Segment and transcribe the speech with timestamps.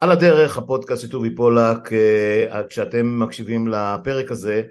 [0.00, 4.62] על הדרך, הפודקאסט של טובי פולק, אה, כשאתם מקשיבים לפרק הזה,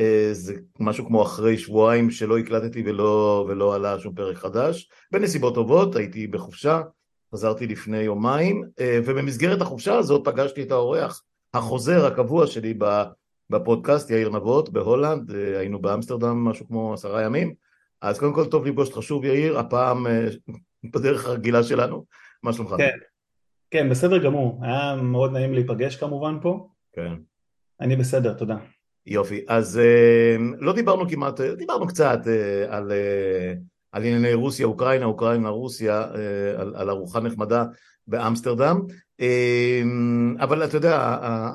[0.00, 4.88] אה, זה משהו כמו אחרי שבועיים שלא הקלטתי ולא, ולא עלה שום פרק חדש.
[5.12, 6.80] בנסיבות טובות, הייתי בחופשה,
[7.34, 11.22] חזרתי לפני יומיים, אה, ובמסגרת החופשה הזאת פגשתי את האורח
[11.54, 12.74] החוזר הקבוע שלי
[13.50, 17.54] בפודקאסט, יאיר נבות, בהולנד, היינו באמסטרדם משהו כמו עשרה ימים.
[18.00, 20.06] אז קודם כל טוב לפגוש אותך שוב יאיר, הפעם
[20.92, 22.04] בדרך הרגילה שלנו,
[22.42, 22.74] מה שלומך?
[22.78, 22.98] כן,
[23.74, 26.68] כן, בסדר גמור, היה מאוד נעים להיפגש כמובן פה.
[26.92, 27.12] כן.
[27.80, 28.56] אני בסדר, תודה.
[29.06, 33.52] יופי, אז אה, לא דיברנו כמעט, דיברנו קצת אה, על, אה,
[33.92, 36.04] על ענייני רוסיה, אוקראינה, אוקראינה, רוסיה,
[36.58, 37.64] על, על ארוחה נחמדה
[38.06, 38.80] באמסטרדם,
[40.40, 40.98] אבל אתה יודע,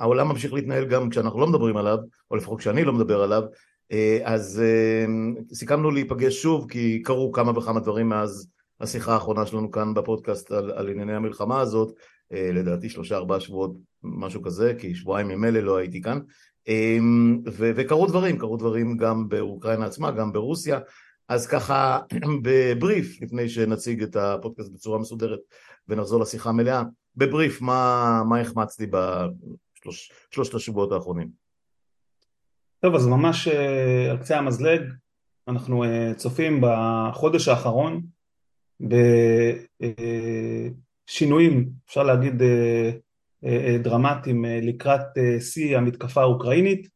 [0.01, 1.97] העולם ממשיך להתנהל גם כשאנחנו לא מדברים עליו,
[2.31, 3.43] או לפחות כשאני לא מדבר עליו,
[4.23, 4.63] אז
[5.53, 8.49] סיכמנו להיפגש שוב, כי קרו כמה וכמה דברים מאז
[8.81, 11.93] השיחה האחרונה שלנו כאן בפודקאסט על, על ענייני המלחמה הזאת,
[12.33, 13.71] אה, לדעתי שלושה ארבעה שבועות,
[14.03, 16.19] משהו כזה, כי שבועיים ממילא לא הייתי כאן,
[16.67, 16.97] אה,
[17.51, 20.79] ו, וקרו דברים, קרו דברים גם באוקראינה עצמה, גם ברוסיה,
[21.27, 21.99] אז ככה
[22.43, 25.39] בבריף, לפני שנציג את הפודקאסט בצורה מסודרת
[25.87, 26.83] ונחזור לשיחה מלאה,
[27.15, 28.87] בבריף, מה, מה החמצתי
[30.27, 31.29] בשלושת השבועות האחרונים?
[32.81, 34.81] טוב, אז ממש אה, על קצה המזלג,
[35.47, 35.83] אנחנו
[36.15, 38.01] צופים בחודש האחרון
[41.09, 42.91] בשינויים, אפשר להגיד אה,
[43.45, 45.01] אה, דרמטיים אה, לקראת
[45.39, 46.87] שיא המתקפה האוקראינית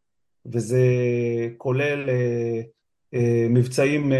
[0.45, 0.85] וזה
[1.57, 2.09] כולל
[3.49, 4.11] מבצעים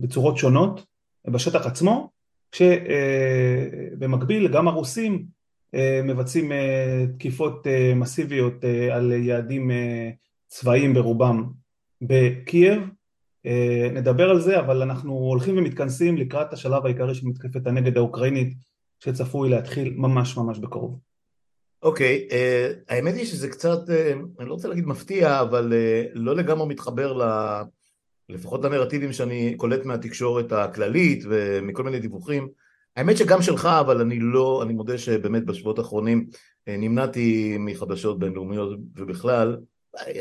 [0.00, 0.84] בצורות שונות
[1.28, 2.10] בשטח עצמו
[2.52, 5.24] כשבמקביל גם הרוסים
[6.04, 6.52] מבצעים
[7.18, 7.66] תקיפות
[7.96, 9.70] מסיביות על יעדים
[10.48, 11.44] צבאיים ברובם
[12.00, 12.82] בקייב
[13.92, 18.54] נדבר על זה, אבל אנחנו הולכים ומתכנסים לקראת השלב העיקרי של מתקפת הנגד האוקראינית
[18.98, 20.98] שצפוי להתחיל ממש ממש בקרוב.
[21.82, 22.34] אוקיי, okay, uh,
[22.94, 23.92] האמת היא שזה קצת, uh,
[24.40, 25.72] אני לא רוצה להגיד מפתיע, אבל
[26.14, 27.22] לא לגמרי מתחבר ל...
[28.28, 32.48] לפחות לנרטיבים שאני קולט מהתקשורת הכללית ומכל מיני דיווחים.
[32.96, 36.26] האמת שגם שלך, אבל אני לא, אני מודה שבאמת בשבועות האחרונים
[36.66, 39.56] נמנעתי מחדשות בינלאומיות ובכלל,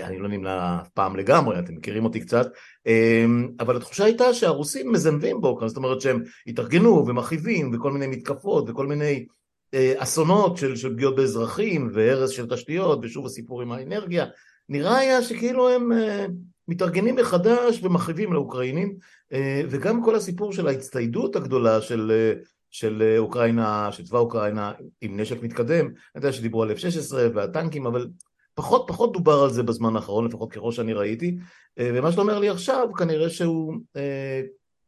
[0.04, 2.48] אני לא נמנע אף פעם לגמרי, אתם מכירים אותי קצת,
[2.86, 8.70] אמ, אבל התחושה הייתה שהרוסים מזנבים בו, זאת אומרת שהם התארגנו ומכאיבים וכל מיני מתקפות
[8.70, 9.26] וכל מיני
[9.74, 14.26] אה, אסונות של, של פגיעות באזרחים והרס של תשתיות ושוב הסיפור עם האנרגיה,
[14.70, 16.26] נראה היה שכאילו הם אה,
[16.68, 18.96] מתארגנים מחדש ומכאיבים לאוקראינים
[19.34, 22.32] אה, וגם כל הסיפור של ההצטיידות הגדולה של
[22.74, 24.72] של אוקראינה, של צבא אוקראינה
[25.02, 28.08] עם נשק מתקדם, אני יודע שדיברו על F-16 והטנקים, אבל
[28.54, 31.38] פחות פחות דובר על זה בזמן האחרון, לפחות ככל שאני ראיתי,
[31.80, 34.42] אה, ומה שאתה אומר לי עכשיו, כנראה שהוא, אה,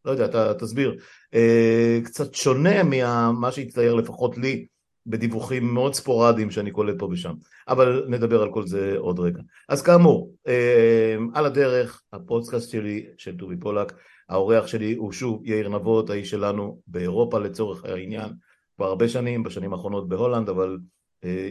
[0.06, 0.98] לא יודע, אתה תסביר,
[1.34, 4.66] אה, קצת שונה ממה שהצטייר לפחות לי
[5.06, 7.34] בדיווחים מאוד ספורדיים שאני קולט פה ושם,
[7.68, 9.42] אבל נדבר על כל זה עוד רגע.
[9.70, 10.34] אז כאמור,
[11.34, 13.94] על הדרך, הפודקאסט שלי, של טובי פולק,
[14.30, 18.30] האורח שלי הוא שוב יאיר נבות, האיש שלנו באירופה לצורך העניין,
[18.76, 20.78] כבר הרבה שנים, בשנים האחרונות בהולנד, אבל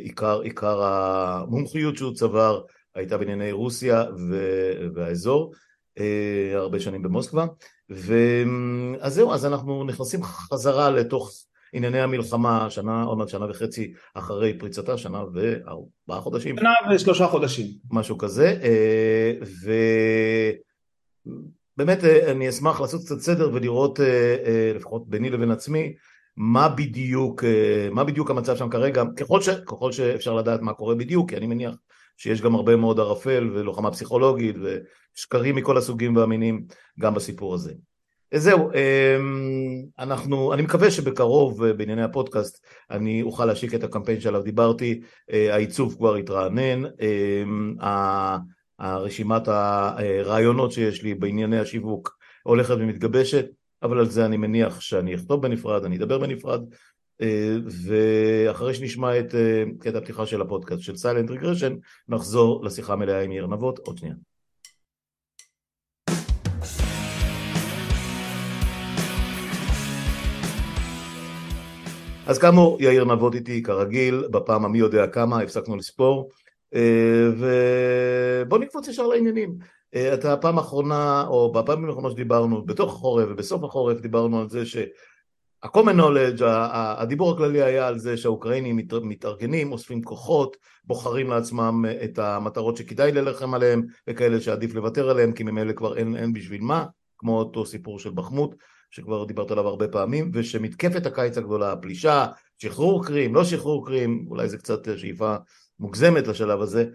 [0.02, 2.62] עיקר, עיקר המומחיות שהוא צבר
[2.94, 4.04] הייתה בענייני רוסיה
[4.94, 5.52] והאזור,
[5.98, 7.46] אה, הרבה שנים במוסקבה,
[9.00, 11.32] אז זהו, אז אנחנו נכנסים חזרה לתוך
[11.72, 16.56] ענייני המלחמה, שנה, עוד מעט שנה וחצי אחרי פריצתה, שנה וארבעה חודשים.
[16.56, 17.66] שנה ושלושה חודשים.
[17.90, 19.32] משהו כזה, אה,
[21.76, 24.00] ובאמת אה, אני אשמח לעשות קצת סדר ולראות,
[24.74, 25.94] לפחות ביני לבין עצמי,
[26.36, 30.94] מה בדיוק, אה, מה בדיוק המצב שם כרגע, ככל, ש, ככל שאפשר לדעת מה קורה
[30.94, 31.74] בדיוק, כי אני מניח
[32.16, 34.56] שיש גם הרבה מאוד ערפל ולוחמה פסיכולוגית
[35.16, 36.64] ושקרים מכל הסוגים והמינים
[37.00, 37.72] גם בסיפור הזה.
[38.34, 44.42] זהו, אמ, אנחנו, אני מקווה שבקרוב אה, בענייני הפודקאסט אני אוכל להשיק את הקמפיין שעליו
[44.42, 45.00] דיברתי,
[45.32, 46.82] אה, העיצוב כבר התרענן,
[48.78, 53.46] הרשימת הרעיונות שיש לי בענייני השיווק הולכת ומתגבשת,
[53.82, 56.60] אבל על זה אני מניח שאני אכתוב בנפרד, אני אדבר בנפרד,
[57.22, 57.56] אה,
[57.86, 61.74] ואחרי שנשמע את אה, קטע הפתיחה של הפודקאסט של סיילנט רגרשן,
[62.08, 64.14] נחזור לשיחה מלאה עם יאיר נבות, עוד שנייה.
[72.26, 76.30] אז כאמור, יאיר נבות איתי כרגיל, בפעם המי יודע כמה, הפסקנו לספור,
[76.74, 79.58] אה, ובואו נקפוץ ישר לעניינים.
[79.94, 84.66] אה, אתה הפעם האחרונה, או בפעמים האחרונות שדיברנו, בתוך החורף ובסוף החורף דיברנו על זה
[84.66, 92.76] שה-common knowledge, הדיבור הכללי היה על זה שהאוקראינים מתארגנים, אוספים כוחות, בוחרים לעצמם את המטרות
[92.76, 96.86] שכדאי ללחם עליהם, וכאלה שעדיף לוותר עליהם, כי ממילא כבר אין, אין בשביל מה,
[97.18, 98.54] כמו אותו סיפור של בחמות,
[98.90, 102.26] שכבר דיברת עליו הרבה פעמים, ושמתקפת הקיץ הגדולה, הפלישה
[102.58, 105.36] שחרור קרים, לא שחרור קרים, אולי זה קצת שאיפה
[105.80, 106.86] מוגזמת לשלב הזה,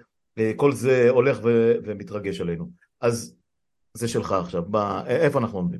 [0.56, 2.87] כל זה הולך ו- ומתרגש עלינו.
[3.02, 3.36] אז
[3.94, 5.80] זה שלך עכשיו, בא, איפה אנחנו עומדים?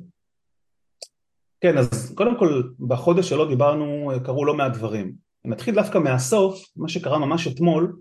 [1.60, 5.12] כן, אז קודם כל, בחודש שלא דיברנו, קרו לא מעט דברים.
[5.44, 7.96] נתחיל דווקא מהסוף, מה שקרה ממש אתמול,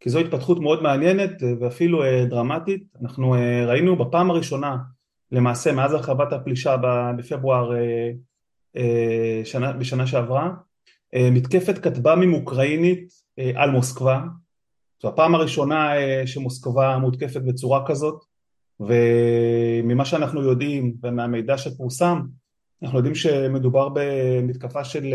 [0.00, 1.30] כי זו התפתחות מאוד מעניינת
[1.60, 2.84] ואפילו דרמטית.
[3.02, 3.34] אנחנו
[3.66, 4.76] ראינו בפעם הראשונה,
[5.32, 6.76] למעשה מאז הרחבת הפלישה
[7.18, 7.70] בפברואר
[9.44, 10.50] שנה, בשנה שעברה,
[11.16, 13.12] מתקפת כטב"מים אוקראינית
[13.54, 14.22] על מוסקבה.
[15.02, 15.90] זו הפעם הראשונה
[16.26, 18.24] שמוסקבה מותקפת בצורה כזאת,
[18.80, 22.20] וממה שאנחנו יודעים ומהמידע שפורסם,
[22.82, 25.14] אנחנו יודעים שמדובר במתקפה של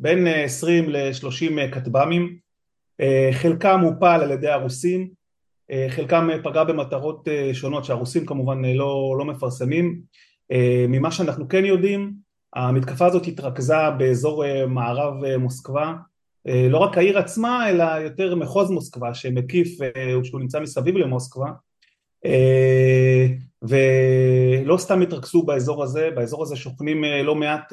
[0.00, 2.36] בין 20 ל-30 כטב"מים,
[3.32, 5.08] חלקם הופל על ידי הרוסים,
[5.88, 10.00] חלקם פגע במטרות שונות שהרוסים כמובן לא, לא מפרסמים,
[10.88, 12.12] ממה שאנחנו כן יודעים
[12.54, 15.94] המתקפה הזאת התרכזה באזור מערב מוסקבה,
[16.70, 19.78] לא רק העיר עצמה אלא יותר מחוז מוסקבה שמקיף,
[20.22, 21.50] שהוא נמצא מסביב למוסקבה
[23.62, 27.72] ולא סתם התרכזו באזור הזה, באזור הזה שוכנים לא מעט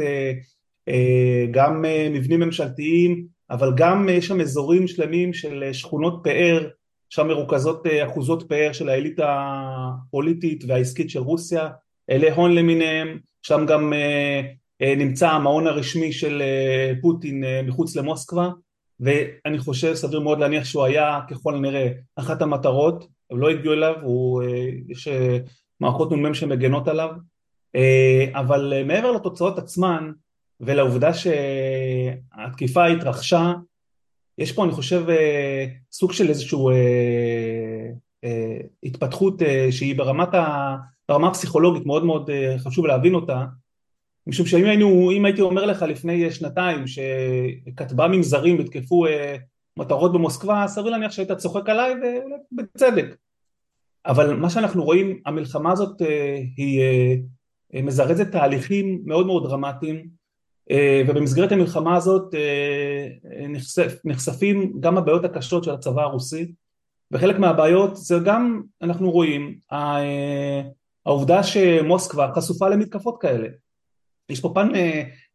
[1.51, 6.67] גם מבנים ממשלתיים אבל גם יש שם אזורים שלמים של שכונות פאר,
[7.09, 9.53] שם מרוכזות אחוזות פאר של האליטה
[10.07, 11.69] הפוליטית והעסקית של רוסיה,
[12.09, 13.93] אלי הון למיניהם, שם גם
[14.81, 16.41] נמצא המעון הרשמי של
[17.01, 18.49] פוטין מחוץ למוסקבה
[18.99, 23.95] ואני חושב סביר מאוד להניח שהוא היה ככל הנראה אחת המטרות, הם לא הגיעו אליו,
[24.01, 24.43] הוא,
[24.89, 25.07] יש
[25.79, 27.09] מערכות נ"מ שמגנות עליו
[28.33, 30.11] אבל מעבר לתוצאות עצמן
[30.61, 33.53] ולעובדה שהתקיפה התרחשה,
[34.37, 35.05] יש פה אני חושב
[35.91, 36.71] סוג של איזשהו
[38.83, 39.41] התפתחות
[39.71, 40.75] שהיא ברמת ה...
[41.09, 43.45] ברמה הפסיכולוגית מאוד מאוד חשוב להבין אותה,
[44.27, 49.05] משום שאם היינו, אם הייתי אומר לך לפני שנתיים שכטב"מים זרים יתקפו
[49.77, 51.95] מטרות במוסקבה, סביר להניח שהיית צוחק עליי
[52.51, 53.15] ובצדק.
[54.05, 56.01] אבל מה שאנחנו רואים, המלחמה הזאת
[56.57, 56.81] היא
[57.83, 60.07] מזרזת תהליכים מאוד מאוד דרמטיים
[61.07, 62.35] ובמסגרת המלחמה הזאת
[63.49, 66.53] נחשף, נחשפים גם הבעיות הקשות של הצבא הרוסי
[67.11, 69.59] וחלק מהבעיות זה גם אנחנו רואים
[71.05, 73.47] העובדה שמוסקבה חשופה למתקפות כאלה
[74.29, 74.69] יש פה פן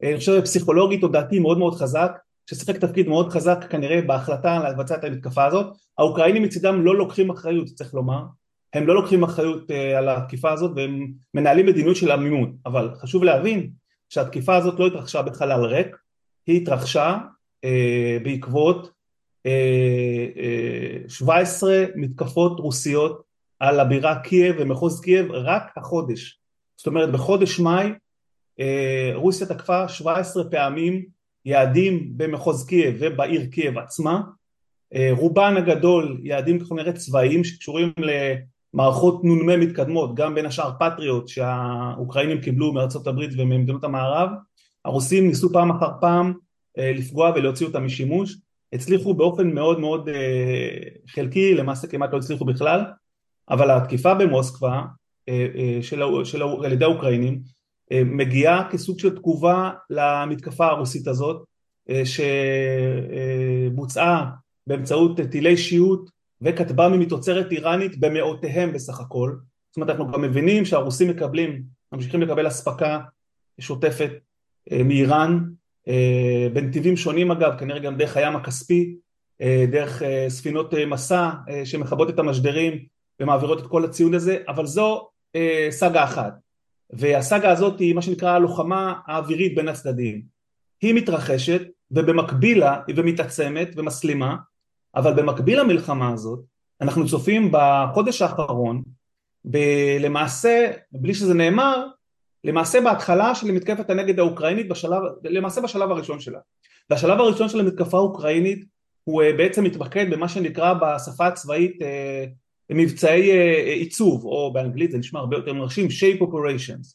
[0.02, 2.12] אני חושב פסיכולוגי תודעתי מאוד מאוד חזק
[2.50, 5.66] ששיחק תפקיד מאוד חזק כנראה בהחלטה לבצע את המתקפה הזאת.
[5.98, 8.22] האוקראינים מצידם לא לוקחים אחריות צריך לומר.
[8.74, 12.48] הם לא לוקחים אחריות על התקיפה הזאת והם מנהלים מדיניות של עמימות.
[12.66, 13.70] אבל חשוב להבין
[14.08, 15.96] שהתקיפה הזאת לא התרחשה בחלל ריק,
[16.46, 17.18] היא התרחשה
[17.64, 18.90] אה, בעקבות
[19.46, 23.22] אה, אה, 17 מתקפות רוסיות
[23.60, 26.40] על הבירה קייב ומחוז קייב רק החודש.
[26.76, 27.92] זאת אומרת בחודש מאי
[28.60, 31.17] אה, רוסיה תקפה 17 פעמים
[31.48, 34.20] יעדים במחוז קייב ובעיר קייב עצמה,
[34.94, 38.10] אה, רובן הגדול יעדים ככל הנראה צבאיים שקשורים ל...
[38.74, 44.30] מערכות נ"מ מתקדמות, גם בין השאר פטריוט שהאוקראינים קיבלו מארצות הברית וממדינות המערב,
[44.84, 46.32] הרוסים ניסו פעם אחר פעם
[46.78, 48.36] לפגוע ולהוציא אותם משימוש,
[48.72, 50.08] הצליחו באופן מאוד מאוד
[51.08, 52.84] חלקי, למעשה כמעט לא הצליחו בכלל,
[53.50, 54.82] אבל התקיפה במוסקבה
[55.82, 57.40] של, של, על ידי האוקראינים
[57.92, 61.44] מגיעה כסוג של תגובה למתקפה הרוסית הזאת
[63.64, 64.30] שבוצעה
[64.66, 66.10] באמצעות טילי שיוט
[66.40, 69.34] וכטב"מים מתוצרת איראנית במאותיהם בסך הכל,
[69.70, 73.00] זאת אומרת אנחנו גם מבינים שהרוסים מקבלים, ממשיכים לקבל אספקה
[73.60, 74.10] שוטפת
[74.84, 75.44] מאיראן
[76.52, 78.96] בנתיבים שונים אגב, כנראה גם דרך הים הכספי,
[79.70, 81.30] דרך ספינות מסע
[81.64, 82.78] שמכבות את המשדרים
[83.20, 85.08] ומעבירות את כל הציוד הזה, אבל זו
[85.70, 86.34] סאגה אחת,
[86.90, 90.22] והסאגה הזאת היא מה שנקרא הלוחמה האווירית בין הצדדים,
[90.82, 94.36] היא מתרחשת ובמקביל לה היא ומתעצמת ומסלימה
[94.96, 96.40] אבל במקביל למלחמה הזאת
[96.80, 98.82] אנחנו צופים בחודש האחרון
[100.00, 101.86] למעשה, בלי שזה נאמר,
[102.44, 106.38] למעשה בהתחלה של מתקפת הנגד האוקראינית בשלב, למעשה בשלב הראשון שלה.
[106.90, 108.64] והשלב הראשון של המתקפה האוקראינית
[109.04, 111.78] הוא בעצם מתמקד במה שנקרא בשפה הצבאית
[112.70, 113.30] מבצעי
[113.72, 116.94] עיצוב, או באנגלית זה נשמע הרבה יותר מרשים, shape operations.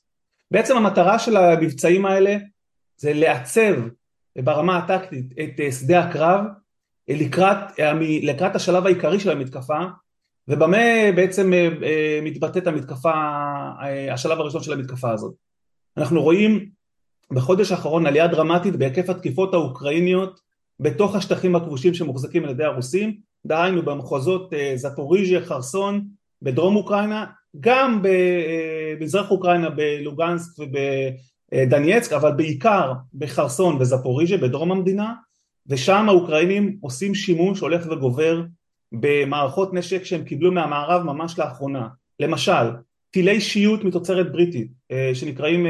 [0.52, 2.38] בעצם המטרה של המבצעים האלה
[2.98, 3.74] זה לעצב
[4.44, 6.46] ברמה הטקטית את שדה הקרב
[7.08, 7.58] לקראת,
[8.22, 9.80] לקראת השלב העיקרי של המתקפה
[10.48, 10.78] ובמה
[11.16, 11.52] בעצם
[12.24, 13.14] מתבטאת המתקפה,
[14.12, 15.34] השלב הראשון של המתקפה הזאת.
[15.98, 16.70] אנחנו רואים
[17.32, 20.40] בחודש האחרון עלייה דרמטית בהיקף התקיפות האוקראיניות
[20.80, 26.06] בתוך השטחים הכבושים שמוחזקים על ידי הרוסים, דהיינו במחוזות זפוריז'יה, חרסון,
[26.42, 27.26] בדרום אוקראינה,
[27.60, 30.64] גם במזרח אוקראינה בלוגנסק
[31.54, 35.14] דנייצק, אבל בעיקר בחרסון וזפוריז'ה בדרום המדינה,
[35.68, 38.42] ושם האוקראינים עושים שימוש הולך וגובר
[38.92, 41.88] במערכות נשק שהם קיבלו מהמערב ממש לאחרונה.
[42.20, 42.72] למשל,
[43.12, 44.68] טילי שיוט מתוצרת בריטית
[45.14, 45.68] שנקראים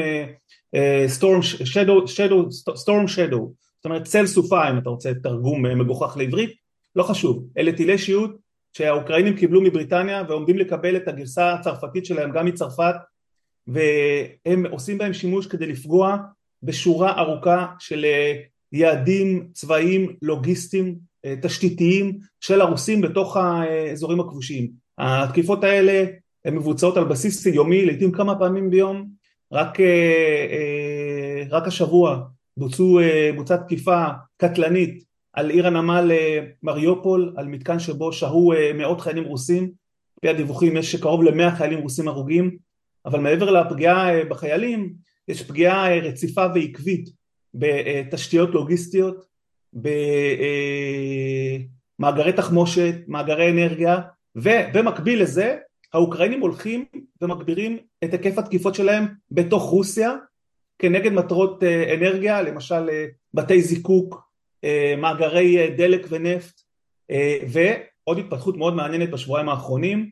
[1.20, 2.08] Storm Shadow,
[2.72, 3.44] Storm Shadow,
[3.76, 6.63] זאת אומרת צל סופה אם אתה רוצה תרגום מגוחך לעברית,
[6.96, 8.32] לא חשוב, אלה טילי שיוט
[8.78, 12.96] שהאוקראינים קיבלו מבריטניה ועומדים לקבל את הגרסה הצרפתית שלהם גם מצרפת
[13.68, 16.18] והם עושים בהם שימוש כדי לפגוע
[16.64, 18.06] בשורה ארוכה של
[18.72, 20.96] יעדים צבאיים לוגיסטיים
[21.42, 24.72] תשתיתיים של הרוסים בתוך האזורים הכבושים.
[24.98, 26.06] התקיפות האלה
[26.46, 29.10] הן מבוצעות על בסיס יומי לעיתים כמה פעמים ביום
[29.52, 29.78] רק,
[31.50, 32.24] רק השבוע
[32.58, 33.00] בוצעו,
[33.36, 34.06] בוצעה תקיפה
[34.38, 36.12] קטלנית על עיר הנמל
[36.64, 39.72] מריופול על מתקן שבו שהו מאות חיילים רוסים.
[40.18, 42.58] לפי הדיווחים יש קרוב למאה חיילים רוסים הרוגים.
[43.06, 44.94] אבל מעבר לפגיעה בחיילים
[45.28, 47.10] יש פגיעה רציפה ועקבית
[47.54, 49.26] בתשתיות לוגיסטיות
[52.00, 54.00] במאגרי תחמושת, מאגרי אנרגיה
[54.36, 55.58] ובמקביל לזה
[55.94, 56.86] האוקראינים הולכים
[57.22, 60.14] ומגבירים את היקף התקיפות שלהם בתוך רוסיה
[60.80, 61.64] כנגד מטרות
[61.98, 62.90] אנרגיה למשל
[63.34, 64.33] בתי זיקוק,
[64.98, 66.62] מאגרי דלק ונפט
[67.48, 70.12] ועוד התפתחות מאוד מעניינת בשבועיים האחרונים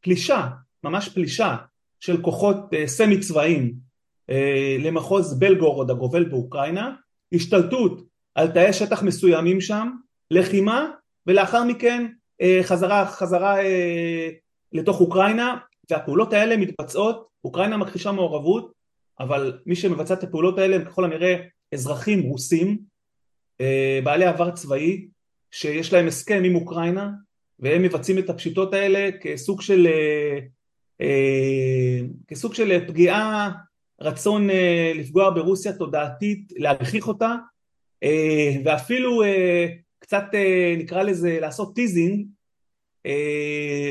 [0.00, 0.48] פלישה,
[0.84, 1.56] ממש פלישה
[2.00, 2.56] של כוחות
[2.86, 3.74] סמי צבאיים
[4.78, 6.94] למחוז בלגורוד הגובל באוקראינה
[7.32, 8.02] השתלטות
[8.34, 9.90] על תאי שטח מסוימים שם,
[10.30, 10.90] לחימה
[11.26, 12.06] ולאחר מכן
[12.62, 13.56] חזרה, חזרה
[14.72, 15.56] לתוך אוקראינה
[15.90, 18.72] והפעולות האלה מתבצעות, אוקראינה מכחישה מעורבות
[19.20, 21.36] אבל מי שמבצע את הפעולות האלה הם ככל הנראה
[21.74, 22.78] אזרחים רוסים
[24.04, 25.06] בעלי עבר צבאי
[25.50, 27.10] שיש להם הסכם עם אוקראינה
[27.58, 29.88] והם מבצעים את הפשיטות האלה כסוג של,
[32.28, 33.50] כסוג של פגיעה,
[34.00, 34.48] רצון
[34.94, 37.34] לפגוע ברוסיה תודעתית, להגחיך אותה
[38.64, 39.22] ואפילו
[39.98, 40.24] קצת
[40.78, 42.26] נקרא לזה לעשות teasing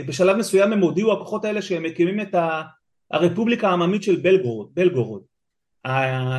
[0.08, 2.36] בשלב מסוים הם הודיעו הכוחות האלה שהם מקימים את
[3.12, 5.24] הרפובליקה העממית של בלגורוד, בלגורוד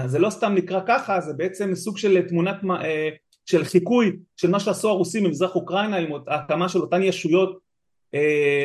[0.06, 2.56] זה לא סתם נקרא ככה זה בעצם סוג של תמונת
[3.46, 7.58] של חיקוי של מה שעשו הרוסים במזרח אוקראינה עם ההקמה של אותן ישויות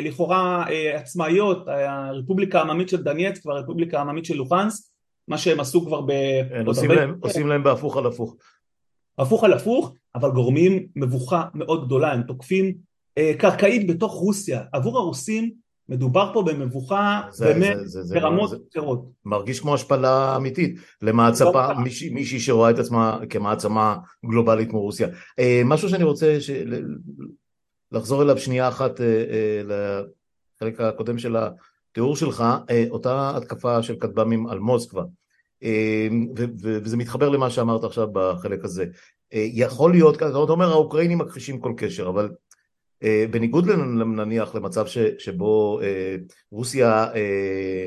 [0.03, 4.93] לכאורה עצמאיות הרפובליקה העממית של דנייצק והרפובליקה העממית של לוחנס
[5.27, 6.12] מה שהם עשו כבר ב...
[7.22, 8.36] עושים להם בהפוך על הפוך.
[9.17, 12.74] הפוך על הפוך אבל גורמים מבוכה מאוד גדולה הם תוקפים
[13.38, 14.63] קרקעית בתוך רוסיה.
[14.74, 15.51] עבור הרוסים
[15.89, 17.77] מדובר פה במבוכה באמת
[18.13, 19.06] ברמות אחרות.
[19.25, 21.74] מרגיש כמו השפלה אמיתית למעצמה,
[22.12, 25.08] מישהי שרואה את עצמה כמעצמה גלובלית כמו רוסיה.
[25.65, 26.38] משהו שאני רוצה
[27.91, 29.00] לחזור אליו שנייה אחת
[29.63, 32.44] לחלק הקודם של התיאור שלך,
[32.89, 35.03] אותה התקפה של כטב"מים על מוסקבה,
[36.62, 38.86] וזה מתחבר למה שאמרת עכשיו בחלק הזה.
[39.32, 42.29] יכול להיות, אתה אומר האוקראינים מכחישים כל קשר, אבל
[43.32, 45.80] בניגוד נניח למצב ש, שבו
[46.51, 47.08] רוסיה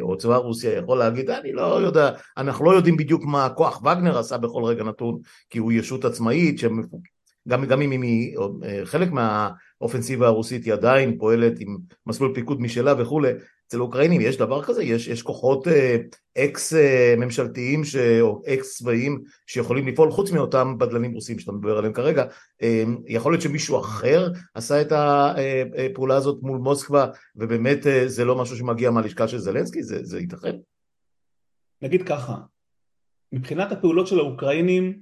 [0.01, 4.19] או צבא רוסיה יכול להגיד אני לא יודע, אנחנו לא יודעים בדיוק מה כוח וגנר
[4.19, 5.19] עשה בכל רגע נתון
[5.51, 7.01] כי הוא ישות עצמאית שמפוק...
[7.49, 8.37] גם, אם היא
[8.85, 11.77] חלק מהאופנסיבה הרוסית היא עדיין פועלת עם
[12.07, 13.31] מסלול פיקוד משלה וכולי
[13.71, 14.83] אצל אוקראינים יש דבר כזה?
[14.83, 15.97] יש, יש כוחות אה,
[16.39, 17.97] אקס אה, ממשלתיים ש...
[18.21, 22.25] או אקס צבאיים שיכולים לפעול חוץ מאותם בדלנים רוסים שאתה מדבר עליהם כרגע
[22.63, 28.37] אה, יכול להיות שמישהו אחר עשה את הפעולה הזאת מול מוסקבה ובאמת אה, זה לא
[28.37, 29.83] משהו שמגיע מהלשכה של זלנסקי?
[29.83, 30.57] זה, זה ייתכן?
[31.83, 32.37] נגיד ככה
[33.33, 35.01] מבחינת הפעולות של האוקראינים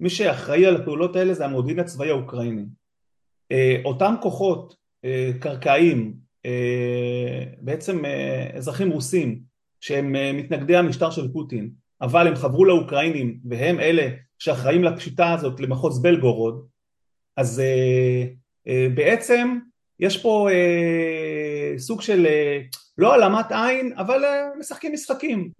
[0.00, 2.64] מי שאחראי על הפעולות האלה זה המודיעין הצבאי האוקראיני
[3.52, 6.25] אה, אותם כוחות אה, קרקעיים
[7.60, 8.02] בעצם
[8.54, 9.40] אזרחים רוסים
[9.80, 16.02] שהם מתנגדי המשטר של פוטין אבל הם חברו לאוקראינים והם אלה שאחראים לפשיטה הזאת למחוז
[16.02, 16.66] בלגורוד
[17.36, 17.62] אז
[18.94, 19.58] בעצם
[20.00, 20.48] יש פה
[21.78, 22.26] סוג של
[22.98, 24.22] לא העלמת עין אבל
[24.58, 25.50] משחקים משחקים.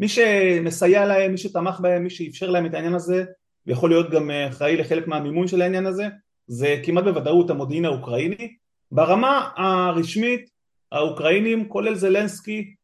[0.00, 3.24] מי שמסייע להם, מי שתמך בהם, מי שאפשר להם את העניין הזה
[3.66, 6.06] ויכול להיות גם אחראי לחלק מהמימון של העניין הזה
[6.46, 8.56] זה כמעט בוודאות המודיעין האוקראיני
[8.92, 10.50] ברמה הרשמית
[10.92, 12.74] האוקראינים כולל זלנסקי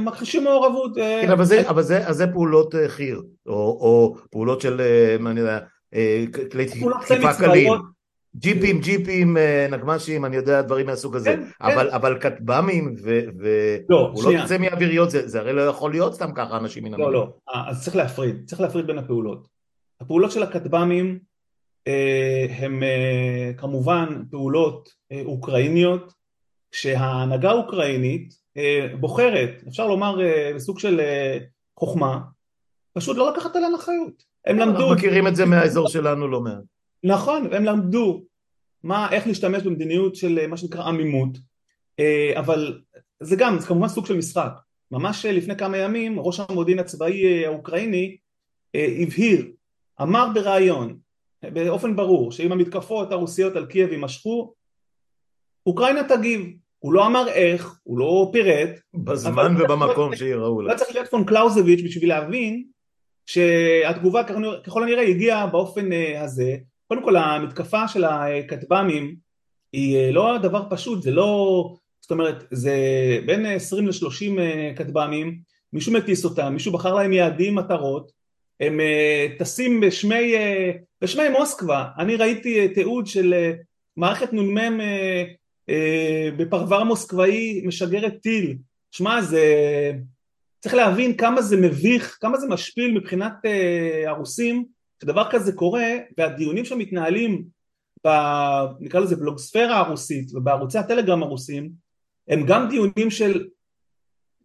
[0.00, 4.80] מכחישים מעורבות כן אבל זה, אבל זה, זה פעולות חי"ר או, או פעולות של
[5.20, 5.58] מה אני יודע
[6.50, 7.72] כלי תקיפה קלים.
[8.36, 9.36] ג'יפים ג'יפים
[9.70, 11.30] נגמ"שים אני יודע דברים מהסוג הזה.
[11.30, 11.94] כן, אבל, כן.
[11.94, 12.94] אבל כטב"מים
[13.88, 17.12] ופעולות לא, סמי אוויריות זה, זה הרי לא יכול להיות סתם ככה אנשים מן לא
[17.12, 17.28] לא.
[17.54, 19.48] אז צריך להפריד צריך להפריד בין הפעולות.
[20.00, 21.18] הפעולות של הכטב"מים
[22.58, 22.82] הם
[23.56, 24.88] כמובן פעולות
[25.24, 26.12] אוקראיניות
[26.72, 28.34] שההנהגה האוקראינית
[29.00, 30.16] בוחרת, אפשר לומר
[30.54, 31.00] בסוג של
[31.78, 32.20] חוכמה,
[32.92, 34.22] פשוט לא לקחת עליהם אחריות.
[34.46, 34.78] הם למדו...
[34.78, 36.62] אנחנו מכירים את זה מהאזור שלנו לא מעט.
[37.04, 38.24] נכון, הם למדו
[38.82, 41.38] מה, איך להשתמש במדיניות של מה שנקרא עמימות,
[42.38, 42.80] אבל
[43.20, 44.52] זה גם, זה כמובן סוג של משחק.
[44.90, 48.16] ממש לפני כמה ימים ראש המודיעין הצבאי האוקראיני
[48.74, 49.52] הבהיר,
[50.02, 50.98] אמר בריאיון
[51.42, 54.54] באופן ברור שאם המתקפות הרוסיות על קייב יימשכו
[55.66, 56.46] אוקראינה תגיב.
[56.78, 58.80] הוא לא אמר איך, הוא לא פירט.
[58.94, 60.72] בזמן ובמקום שיראו לה.
[60.72, 62.64] לא צריך להיות פון קלאוזביץ' בשביל להבין
[63.26, 64.22] שהתגובה
[64.66, 66.56] ככל הנראה הגיעה באופן אה, הזה.
[66.88, 69.16] קודם כל המתקפה של הכטב"מים
[69.72, 71.02] היא אה, לא דבר פשוט.
[71.02, 72.74] זה לא זאת אומרת זה
[73.26, 75.38] בין 20 ל-30 אה, כטב"מים.
[75.72, 78.12] מישהו מטיס אותם מישהו בחר להם יעדים מטרות
[78.60, 78.80] הם
[79.38, 80.34] טסים בשמי,
[81.02, 81.84] בשמי מוסקבה.
[81.98, 83.34] אני ראיתי תיעוד של
[83.96, 84.80] מערכת נ"מ
[86.36, 88.56] בפרבר מוסקבאי משגרת טיל.
[88.90, 89.44] שמע זה
[90.60, 93.32] צריך להבין כמה זה מביך כמה זה משפיל מבחינת
[94.06, 94.64] הרוסים
[95.02, 95.88] שדבר כזה קורה
[96.18, 97.44] והדיונים שמתנהלים
[98.06, 98.10] ב,
[98.80, 101.70] נקרא לזה בלוגספירה הרוסית ובערוצי הטלגרם הרוסים
[102.28, 103.46] הם גם דיונים של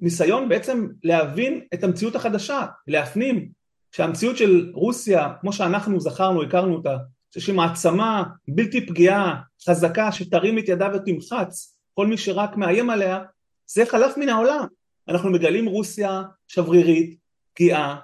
[0.02, 3.50] ניסיון בעצם להבין את המציאות החדשה, להפנים
[3.96, 6.98] שהמציאות של רוסיה כמו שאנחנו זכרנו, הכרנו אותה,
[7.34, 13.20] שיש מעצמה בלתי פגיעה, חזקה, שתרים את ידה ותמחץ כל מי שרק מאיים עליה,
[13.68, 14.66] זה חלף מן העולם.
[15.08, 17.18] אנחנו מגלים רוסיה שברירית,
[17.54, 18.00] פגיעה,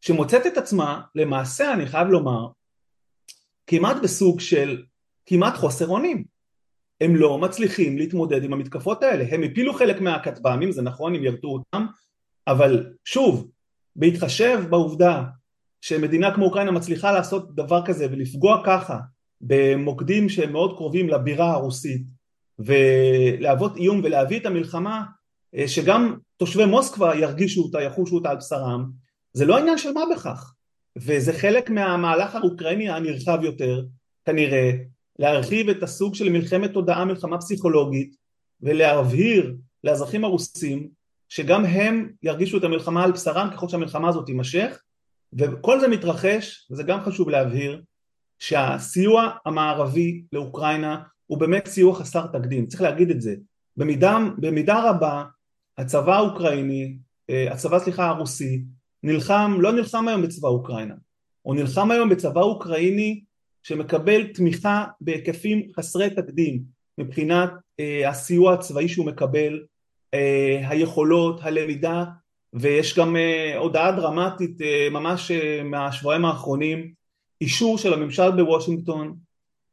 [0.00, 2.48] שמוצאת את עצמה, למעשה אני חייב לומר,
[3.66, 4.82] כמעט בסוג של
[5.26, 6.24] כמעט חוסר אונים.
[7.00, 9.24] הם לא מצליחים להתמודד עם המתקפות האלה.
[9.30, 11.86] הם הפילו חלק מהכטב"מים, זה נכון, הם ירתו אותם,
[12.46, 13.51] אבל שוב,
[13.96, 15.24] בהתחשב בעובדה
[15.80, 18.98] שמדינה כמו אוקראינה מצליחה לעשות דבר כזה ולפגוע ככה
[19.40, 22.02] במוקדים שהם מאוד קרובים לבירה הרוסית
[22.58, 25.02] ולהוות איום ולהביא את המלחמה
[25.54, 28.90] אה, שגם תושבי מוסקבה ירגישו אותה, יחושו אותה על בשרם,
[29.32, 30.54] זה לא עניין של מה בכך.
[30.96, 33.84] וזה חלק מהמהלך האוקראיני הנרחב יותר
[34.24, 34.70] כנראה
[35.18, 38.16] להרחיב את הסוג של מלחמת תודעה, מלחמה פסיכולוגית
[38.60, 40.88] ולהבהיר לאזרחים הרוסים
[41.32, 44.82] שגם הם ירגישו את המלחמה על בשרם ככל שהמלחמה הזאת תימשך
[45.38, 47.82] וכל זה מתרחש, וזה גם חשוב להבהיר,
[48.38, 53.34] שהסיוע המערבי לאוקראינה הוא באמת סיוע חסר תקדים, צריך להגיד את זה.
[53.76, 55.24] במידה, במידה רבה
[55.78, 56.96] הצבא האוקראיני,
[57.30, 58.62] אה, הצבא סליחה הרוסי,
[59.02, 60.94] נלחם, לא נלחם היום בצבא אוקראינה,
[61.42, 63.22] הוא נלחם היום בצבא אוקראיני
[63.62, 66.62] שמקבל תמיכה בהיקפים חסרי תקדים
[66.98, 69.60] מבחינת אה, הסיוע הצבאי שהוא מקבל,
[70.68, 72.04] היכולות, הלמידה
[72.52, 75.30] ויש גם uh, הודעה דרמטית uh, ממש
[75.64, 76.92] מהשבועיים האחרונים,
[77.40, 79.16] אישור של הממשל בוושינגטון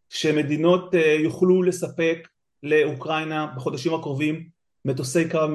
[0.09, 2.27] שמדינות יוכלו לספק
[2.63, 4.49] לאוקראינה בחודשים הקרובים
[4.85, 5.49] מטוסי קרב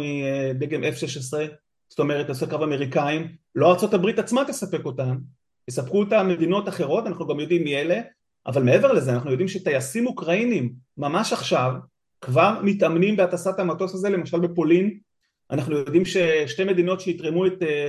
[0.54, 1.36] מדגם F-16,
[1.88, 5.18] זאת אומרת מטוסי קרב אמריקאים, לא ארה"ב עצמה תספק אותם,
[5.68, 8.00] יספקו אותם מדינות אחרות, אנחנו גם יודעים מי אלה,
[8.46, 11.72] אבל מעבר לזה אנחנו יודעים שטייסים אוקראינים ממש עכשיו
[12.24, 14.98] כבר מתאמנים בהטסת המטוס הזה למשל בפולין
[15.50, 17.88] אנחנו יודעים ששתי מדינות שיתרמו את, אה,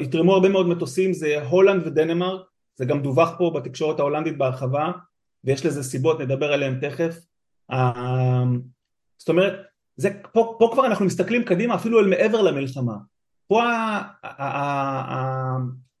[0.00, 2.40] יתרמו הרבה מאוד מטוסים זה הולנד ודנמרק,
[2.76, 4.92] זה גם דווח פה בתקשורת ההולנדית בהרחבה
[5.44, 7.18] ויש לזה סיבות, נדבר עליהן תכף.
[9.18, 9.52] זאת אומרת,
[9.96, 12.96] זה, פה, פה כבר אנחנו מסתכלים קדימה אפילו אל מעבר למלחמה.
[13.46, 13.62] פה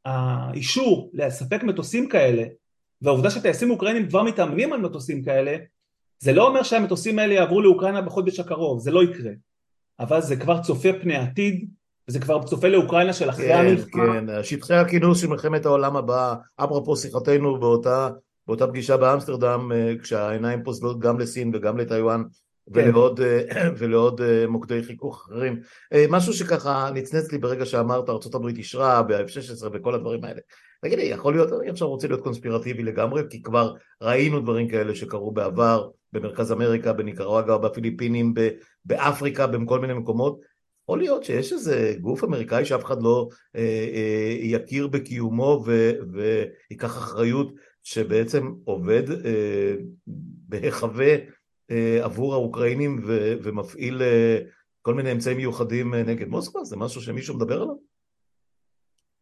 [0.04, 2.42] האישור לספק מטוסים כאלה
[3.02, 5.56] והעובדה שטייסים אוקראינים כבר מתאמנים על מטוסים כאלה
[6.22, 9.30] זה לא אומר שהמטוסים האלה יעברו לאוקראינה בחודש הקרוב, זה לא יקרה.
[10.00, 11.68] אבל זה כבר צופה פני עתיד,
[12.08, 14.06] וזה כבר צופה לאוקראינה של אחרי כן, המלחמה.
[14.06, 18.08] כן, כן, שטחי הכינוס של מלחמת העולם הבאה, אפרופו שיחתנו באותה,
[18.46, 22.22] באותה פגישה באמסטרדם, אה, כשהעיניים פוזלות גם לסין וגם לטיוואן,
[22.74, 22.80] כן.
[22.80, 23.42] ולעוד, אה,
[23.78, 25.60] ולעוד אה, מוקדי חיכוך אחרים.
[26.10, 30.40] משהו שככה נצנץ לי ברגע שאמרת ארה"ב אישרה ב-F-16 וכל הדברים האלה.
[30.82, 34.94] תגיד לי, יכול להיות, אני עכשיו רוצה להיות קונספירטיבי לגמרי, כי כבר ראינו דברים כאלה
[34.94, 38.34] שקרו בעבר, במרכז אמריקה, בניקרואגה, בפיליפינים,
[38.84, 40.40] באפריקה, בכל מיני מקומות.
[40.82, 43.60] יכול להיות שיש איזה גוף אמריקאי שאף אחד לא אה,
[43.94, 49.74] אה, יכיר בקיומו ו, ויקח אחריות שבעצם עובד אה,
[50.48, 51.16] בהיחווה
[51.70, 54.38] אה, עבור האוקראינים ו, ומפעיל אה,
[54.82, 56.64] כל מיני אמצעים מיוחדים אה, נגד מוסקבה?
[56.64, 57.74] זה משהו שמישהו מדבר עליו?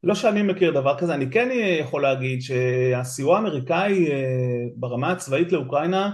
[0.03, 1.49] לא שאני מכיר דבר כזה, אני כן
[1.81, 6.11] יכול להגיד שהסיוע האמריקאי אה, ברמה הצבאית לאוקראינה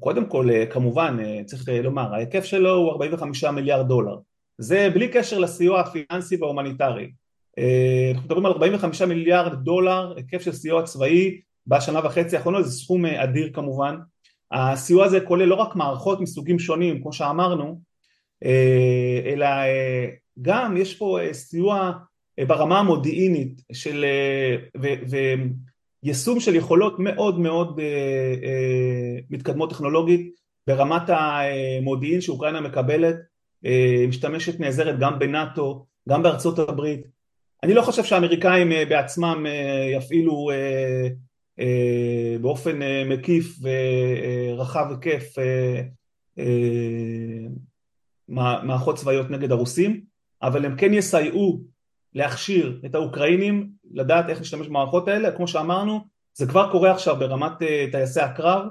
[0.00, 4.16] קודם כל אה, כמובן אה, צריך לומר ההיקף שלו הוא 45 מיליארד דולר.
[4.58, 7.10] זה בלי קשר לסיוע הפיננסי וההומניטרי.
[8.14, 13.06] אנחנו מדברים על 45 מיליארד דולר היקף של סיוע צבאי בשנה וחצי האחרונות זה סכום
[13.06, 13.96] אדיר כמובן.
[14.52, 17.80] הסיוע הזה כולל לא רק מערכות מסוגים שונים כמו שאמרנו
[19.26, 19.46] אלא
[20.42, 21.92] גם יש פה סיוע
[22.46, 24.04] ברמה המודיעינית של,
[24.82, 24.86] ו,
[26.06, 27.80] ויישום של יכולות מאוד מאוד
[29.30, 30.34] מתקדמות טכנולוגית
[30.66, 33.16] ברמת המודיעין שאוקראינה מקבלת,
[34.08, 37.00] משתמשת נעזרת גם בנאטו, גם בארצות הברית.
[37.62, 39.46] אני לא חושב שהאמריקאים בעצמם
[39.96, 40.50] יפעילו
[42.40, 45.34] באופן מקיף ורחב היקף
[48.62, 50.00] מערכות צבאיות נגד הרוסים,
[50.42, 51.60] אבל הם כן יסייעו
[52.16, 56.00] להכשיר את האוקראינים לדעת איך להשתמש במערכות האלה, כמו שאמרנו,
[56.34, 57.52] זה כבר קורה עכשיו ברמת
[57.90, 58.66] טייסי הקרב,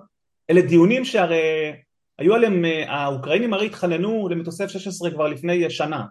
[0.50, 1.74] אלה דיונים שהרי
[2.20, 6.06] היו עליהם, האוקראינים הרי התחננו למטוסי F-16 כבר לפני שנה,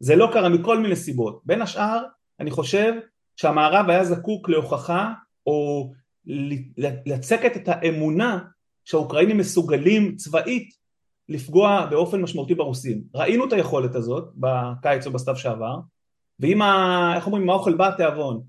[0.00, 2.02] זה לא קרה מכל מיני סיבות, בין השאר
[2.40, 2.92] אני חושב
[3.36, 5.12] שהמערב היה זקוק להוכחה
[5.46, 5.90] או
[7.06, 8.38] לצקת את האמונה
[8.84, 10.68] שהאוקראינים מסוגלים צבאית
[11.28, 13.02] לפגוע באופן משמעותי ברוסים.
[13.14, 15.76] ראינו את היכולת הזאת בקיץ או בסתיו שעבר,
[16.40, 18.42] ואם, ה, איך אומרים, האוכל בא התיאבון,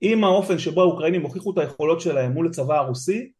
[0.00, 3.30] עם האופן שבו האוקראינים הוכיחו את היכולות שלהם מול הצבא הרוסי,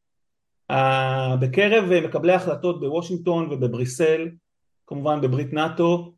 [1.40, 4.28] בקרב מקבלי ההחלטות בוושינגטון ובבריסל,
[4.86, 6.12] כמובן בברית נאטו,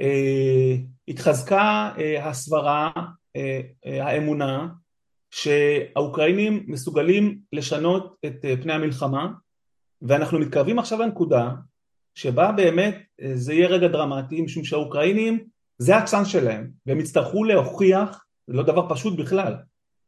[0.00, 0.76] אה,
[1.08, 2.90] התחזקה אה, הסברה,
[3.36, 4.68] אה, האמונה,
[5.30, 9.32] שהאוקראינים מסוגלים לשנות את פני המלחמה,
[10.02, 11.50] ואנחנו מתקרבים עכשיו לנקודה
[12.14, 15.44] שבה באמת אה, זה יהיה רגע דרמטי משום שהאוקראינים
[15.80, 16.70] זה הצאנס שלהם.
[16.86, 19.54] והם יצטרכו להוכיח, זה לא דבר פשוט בכלל,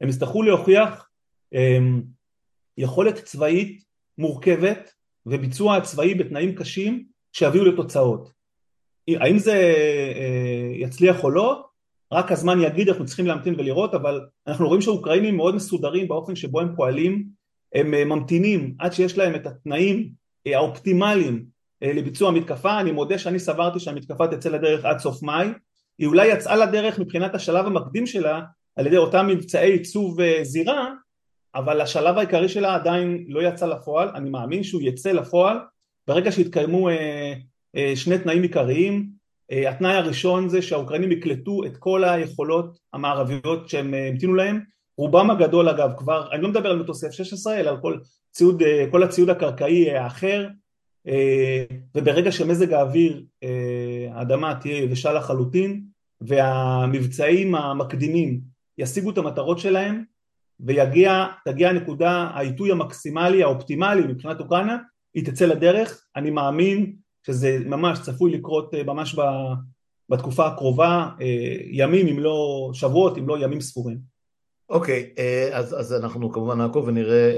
[0.00, 1.08] הם יצטרכו להוכיח
[1.52, 2.02] הם,
[2.78, 3.84] יכולת צבאית
[4.18, 4.92] מורכבת
[5.26, 8.32] וביצוע צבאי בתנאים קשים שיביאו לתוצאות.
[9.08, 9.52] האם זה
[10.16, 11.64] אה, יצליח או לא,
[12.12, 16.60] רק הזמן יגיד, אנחנו צריכים להמתין ולראות, אבל אנחנו רואים שהאוקראינים מאוד מסודרים באופן שבו
[16.60, 17.28] הם פועלים,
[17.74, 20.10] הם אה, ממתינים עד שיש להם את התנאים
[20.46, 21.51] האופטימליים אה,
[21.82, 25.48] לביצוע המתקפה, אני מודה שאני סברתי שהמתקפה תצא לדרך עד סוף מאי,
[25.98, 28.40] היא אולי יצאה לדרך מבחינת השלב המקדים שלה
[28.76, 30.88] על ידי אותם מבצעי עיצוב אה, זירה,
[31.54, 35.58] אבל השלב העיקרי שלה עדיין לא יצא לפועל, אני מאמין שהוא יצא לפועל.
[36.06, 39.22] ברגע שיתקיימו אה, שני תנאים עיקריים,
[39.68, 44.60] התנאי הראשון זה שהאוקראינים יקלטו את כל היכולות המערביות שהם המתינו להם,
[44.96, 47.98] רובם הגדול אגב כבר, אני לא מדבר על מטוסי F-16 אלא על כל,
[48.30, 50.46] ציוד, כל הציוד הקרקעי האחר.
[50.46, 50.61] אה,
[51.94, 55.84] וברגע שמזג האוויר, אה, האדמה תהיה יבשה לחלוטין
[56.20, 58.40] והמבצעים המקדימים
[58.78, 60.04] ישיגו את המטרות שלהם
[60.60, 64.76] ותגיע הנקודה העיתוי המקסימלי האופטימלי מבחינת אוקראינה
[65.14, 69.16] היא תצא לדרך אני מאמין שזה ממש צפוי לקרות אה, ממש
[70.08, 71.08] בתקופה הקרובה
[71.70, 73.98] ימים אם לא שבועות אם לא ימים ספורים.
[74.68, 77.30] אוקיי okay, אז, אז אנחנו כמובן נעקוב ונראה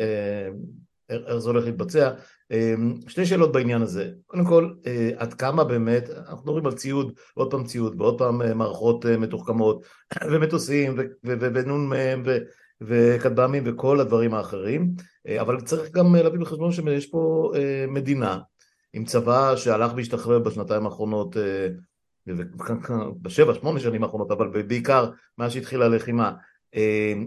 [1.27, 2.11] איך זה הולך להתבצע.
[2.51, 7.13] אמ, שתי שאלות בעניין הזה, קודם כל אה, עד כמה באמת, אנחנו מדברים על ציוד,
[7.35, 9.87] עוד פעם ציוד ועוד פעם אה, מערכות אה, מתוחכמות
[10.33, 11.93] ומטוסים ונ"מ
[12.81, 14.95] וכטב"מים וכל הדברים האחרים,
[15.41, 17.53] אבל צריך גם להביא בחשבון שיש פה
[17.89, 18.39] מדינה
[18.93, 21.37] עם צבא שהלך והשתחרר בשנתיים האחרונות,
[23.23, 26.33] בשבע, שמונה שנים האחרונות, אבל בעיקר מאז שהתחילה הלחימה,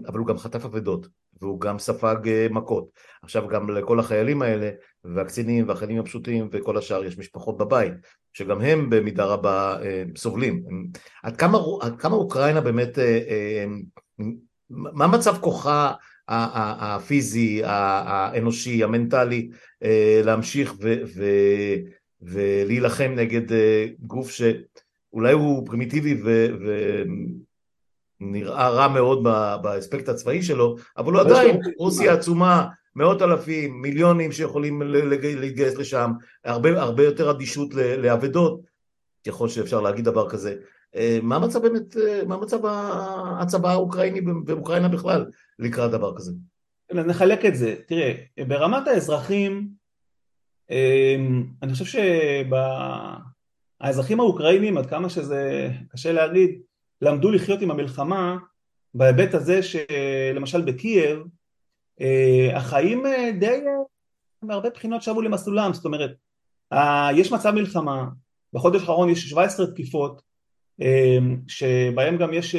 [0.06, 1.08] אבל הוא גם חטף אבדות
[1.42, 2.16] והוא גם ספג
[2.50, 2.88] מכות.
[3.22, 4.70] עכשיו גם לכל החיילים האלה
[5.04, 7.92] והקצינים והחיילים הפשוטים וכל השאר יש משפחות בבית
[8.32, 10.64] שגם הם במידה רבה אה, סובלים.
[11.22, 13.64] עד כמה, עד כמה אוקראינה באמת, אה, אה,
[14.70, 15.92] מה מצב כוחה
[16.28, 19.48] הפיזי, האנושי, המנטלי
[20.24, 21.24] להמשיך ו, ו,
[22.22, 23.56] ולהילחם נגד
[24.00, 26.46] גוף שאולי הוא פרימיטיבי ו,
[28.20, 29.22] ונראה רע מאוד
[29.62, 34.82] באספקט הצבאי שלו, אבל הוא עדיין רוסיה עצומה מאות אלפים, מיליונים שיכולים
[35.22, 36.10] להתגייס לשם,
[36.44, 38.60] הרבה, הרבה יותר אדישות לאבדות,
[39.26, 40.56] ככל שאפשר להגיד דבר כזה.
[40.96, 42.58] אה, מה המצב באמת, אה, מה מצב
[43.40, 45.26] הצבא האוקראיני ואוקראינה בכלל
[45.58, 46.32] לקראת דבר כזה?
[46.92, 48.14] נחלק את זה, תראה,
[48.48, 49.68] ברמת האזרחים,
[50.70, 51.16] אה,
[51.62, 52.00] אני חושב
[53.80, 56.60] שהאזרחים האוקראינים, עד כמה שזה קשה להגיד,
[57.02, 58.36] למדו לחיות עם המלחמה
[58.94, 61.22] בהיבט הזה שלמשל בקייב
[62.00, 63.82] אה, החיים אה, די אה,
[64.42, 66.10] מהרבה בחינות שבו למסלולם, זאת אומרת
[67.14, 68.04] יש מצב מלחמה,
[68.52, 70.22] בחודש האחרון יש 17 תקיפות
[71.48, 72.56] שבהם גם יש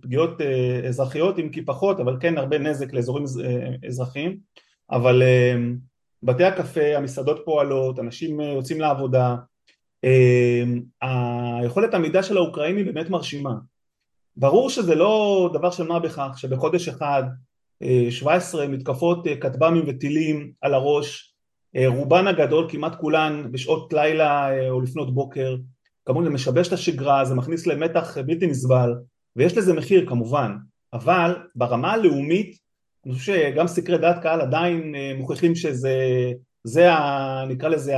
[0.00, 0.40] פגיעות
[0.88, 3.24] אזרחיות אם כי פחות אבל כן הרבה נזק לאזורים
[3.88, 4.38] אזרחיים.
[4.90, 5.22] אבל
[6.22, 9.36] בתי הקפה, המסעדות פועלות, אנשים יוצאים לעבודה
[11.02, 13.54] היכולת עמידה של האוקראינים באמת מרשימה.
[14.36, 17.22] ברור שזה לא דבר של מה בכך שבחודש אחד
[18.10, 21.34] 17 מתקפות אה, כטב"מים וטילים על הראש,
[21.76, 25.56] אה, רובן הגדול כמעט כולן בשעות לילה אה, או לפנות בוקר,
[26.04, 28.94] כמובן זה משבש את השגרה, זה מכניס למתח בלתי נסבל,
[29.36, 30.56] ויש לזה מחיר כמובן,
[30.92, 32.58] אבל ברמה הלאומית
[33.06, 35.96] אני חושב שגם סקרי דעת קהל עדיין מוכיחים שזה,
[36.64, 37.94] זה ה, נקרא לזה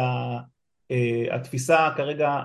[1.31, 2.41] התפיסה כרגע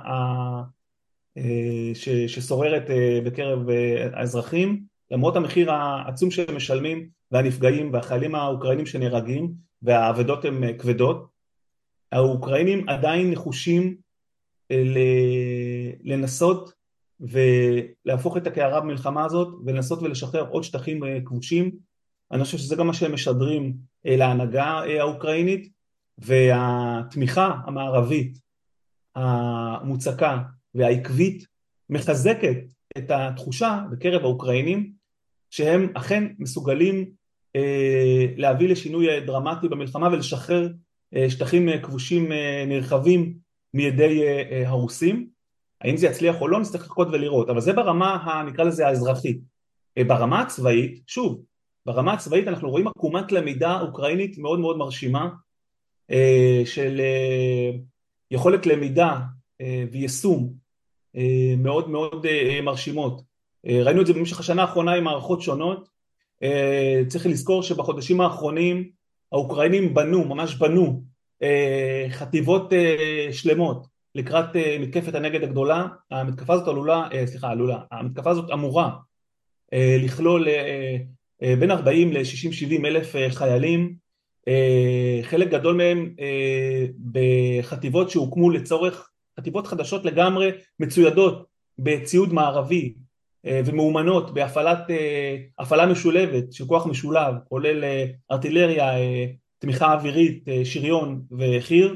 [2.27, 2.83] ששוררת
[3.25, 3.69] בקרב
[4.13, 11.27] האזרחים למרות המחיר העצום שהם משלמים והנפגעים והחיילים האוקראינים שנהרגים והאבדות הן כבדות
[12.11, 13.95] האוקראינים עדיין נחושים
[16.03, 16.73] לנסות
[17.19, 21.71] ולהפוך את הקערה במלחמה הזאת ולנסות ולשחרר עוד שטחים כבושים.
[22.31, 23.73] אני חושב שזה גם מה שהם משדרים
[24.05, 24.65] להנהגה
[24.99, 25.74] האוקראינית
[26.17, 28.37] והתמיכה המערבית
[29.15, 30.41] המוצקה
[30.75, 31.45] והעקבית
[31.89, 32.57] מחזקת
[32.97, 34.91] את התחושה בקרב האוקראינים
[35.49, 37.09] שהם אכן מסוגלים
[37.55, 40.69] אה, להביא לשינוי דרמטי במלחמה ולשחרר
[41.15, 43.33] אה, שטחים כבושים אה, נרחבים
[43.73, 44.21] מידי
[44.65, 45.27] הרוסים.
[45.81, 49.39] האם זה יצליח או לא נצטרך לחכות ולראות אבל זה ברמה נקרא לזה האזרחית.
[50.07, 51.41] ברמה הצבאית שוב
[51.85, 55.29] ברמה הצבאית אנחנו רואים עקומת למידה אוקראינית מאוד מאוד מרשימה
[56.65, 57.01] של
[58.31, 59.19] יכולת למידה
[59.91, 60.53] ויישום
[61.57, 62.25] מאוד מאוד
[62.63, 63.21] מרשימות.
[63.65, 65.89] ראינו את זה במשך השנה האחרונה עם מערכות שונות.
[67.07, 68.89] צריך לזכור שבחודשים האחרונים
[69.31, 71.03] האוקראינים בנו, ממש בנו
[72.09, 72.73] חטיבות
[73.31, 74.45] שלמות לקראת
[74.79, 75.87] מתקפת הנגד הגדולה.
[76.11, 78.89] המתקפה הזאת עלולה, סליחה עלולה, המתקפה הזאת אמורה
[79.73, 80.47] לכלול
[81.41, 84.04] בין 40 ל-60-70 אלף חיילים
[85.21, 86.15] חלק גדול מהם
[87.11, 91.45] בחטיבות שהוקמו לצורך חטיבות חדשות לגמרי מצוידות
[91.79, 92.93] בציוד מערבי
[93.45, 97.83] ומאומנות בהפעלה משולבת של כוח משולב כולל
[98.31, 98.91] ארטילריה,
[99.59, 101.95] תמיכה אווירית, שריון וחי"ר.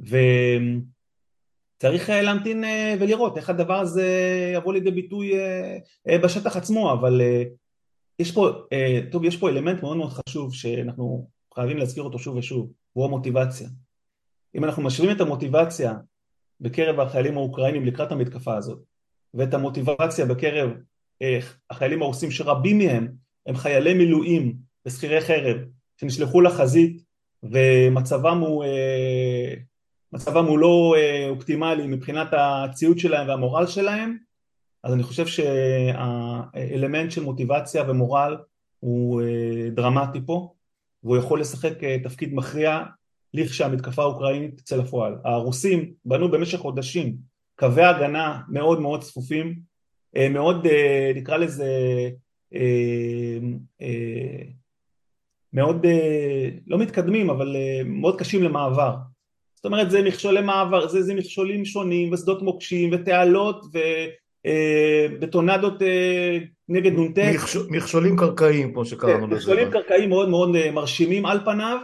[0.00, 2.64] וצריך להמתין
[3.00, 4.08] ולראות איך הדבר הזה
[4.54, 5.32] יבוא לידי ביטוי
[6.08, 7.20] בשטח עצמו אבל
[8.18, 8.50] יש פה,
[9.10, 13.68] טוב יש פה אלמנט מאוד מאוד חשוב שאנחנו חייבים להזכיר אותו שוב ושוב והוא המוטיבציה.
[14.54, 15.94] אם אנחנו משווים את המוטיבציה
[16.60, 18.78] בקרב החיילים האוקראינים לקראת המתקפה הזאת
[19.34, 20.70] ואת המוטיבציה בקרב
[21.70, 23.12] החיילים הרוסים שרבים מהם
[23.46, 25.56] הם חיילי מילואים ושכירי חרב
[26.00, 27.02] שנשלחו לחזית
[27.42, 28.64] ומצבם הוא,
[30.12, 30.94] מצבם הוא לא
[31.28, 34.16] אופטימלי מבחינת הציוד שלהם והמורל שלהם
[34.84, 38.36] אז אני חושב שהאלמנט של מוטיבציה ומורל
[38.80, 39.22] הוא
[39.74, 40.52] דרמטי פה
[41.06, 42.82] והוא יכול לשחק תפקיד מכריע
[43.34, 45.14] לכשהמתקפה האוקראינית תצא לפועל.
[45.24, 47.16] הרוסים בנו במשך חודשים
[47.58, 49.60] קווי הגנה מאוד מאוד צפופים,
[50.30, 50.66] מאוד
[51.14, 51.70] נקרא לזה
[55.52, 55.86] מאוד
[56.66, 58.94] לא מתקדמים אבל מאוד קשים למעבר
[59.56, 63.64] זאת אומרת זה מכשולי מעבר, זה, זה מכשולים שונים ושדות מוקשים ותעלות
[64.46, 65.74] ובטונדות
[66.68, 67.18] נגד נ"ט.
[67.70, 69.36] מכשולים קרקעיים כמו שקראנו לזה.
[69.36, 71.78] מכשולים קרקעיים מאוד מאוד מרשימים על פניו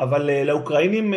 [0.00, 1.14] אבל לאוקראינים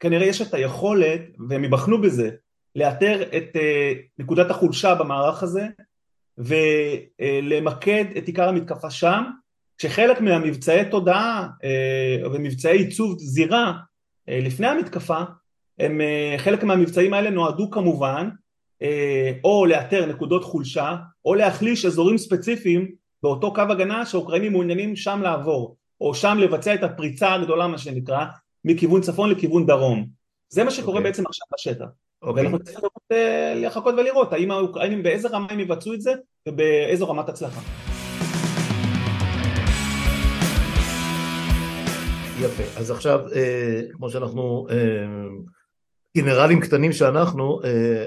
[0.00, 2.30] כנראה יש את היכולת והם יבחנו בזה
[2.76, 3.56] לאתר את
[4.18, 5.66] נקודת החולשה במערך הזה
[6.38, 9.22] ולמקד את עיקר המתקפה שם
[9.78, 11.48] כשחלק מהמבצעי תודעה
[12.32, 13.72] ומבצעי עיצוב זירה
[14.28, 15.20] לפני המתקפה
[15.78, 16.00] הם
[16.38, 18.28] חלק מהמבצעים האלה נועדו כמובן
[19.44, 22.88] או לאתר נקודות חולשה או להחליש אזורים ספציפיים
[23.22, 28.24] באותו קו הגנה שהאוקראינים מעוניינים שם לעבור או שם לבצע את הפריצה הגדולה מה שנקרא
[28.64, 30.06] מכיוון צפון לכיוון דרום
[30.48, 30.98] זה מה שקורה okay.
[30.98, 31.10] אוקיי.
[31.10, 32.26] בעצם עכשיו בשטח okay.
[32.26, 32.42] אוקיי.
[32.42, 32.88] ואנחנו צריכים
[33.56, 36.12] לחכות ולראות האם האוקראינים באיזה רמה הם יבצעו את זה
[36.48, 37.60] ובאיזו רמת הצלחה
[42.40, 43.20] יפה, אז עכשיו
[43.92, 44.66] כמו שאנחנו
[46.16, 47.60] גנרלים קטנים שאנחנו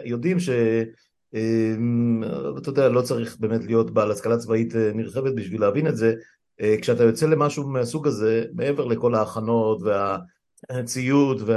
[0.05, 0.49] יודעים ש...
[2.57, 6.13] אתה יודע, לא צריך באמת להיות בעל השכלה צבאית נרחבת בשביל להבין את זה,
[6.81, 9.81] כשאתה יוצא למשהו מהסוג הזה, מעבר לכל ההכנות
[10.69, 11.49] והציוד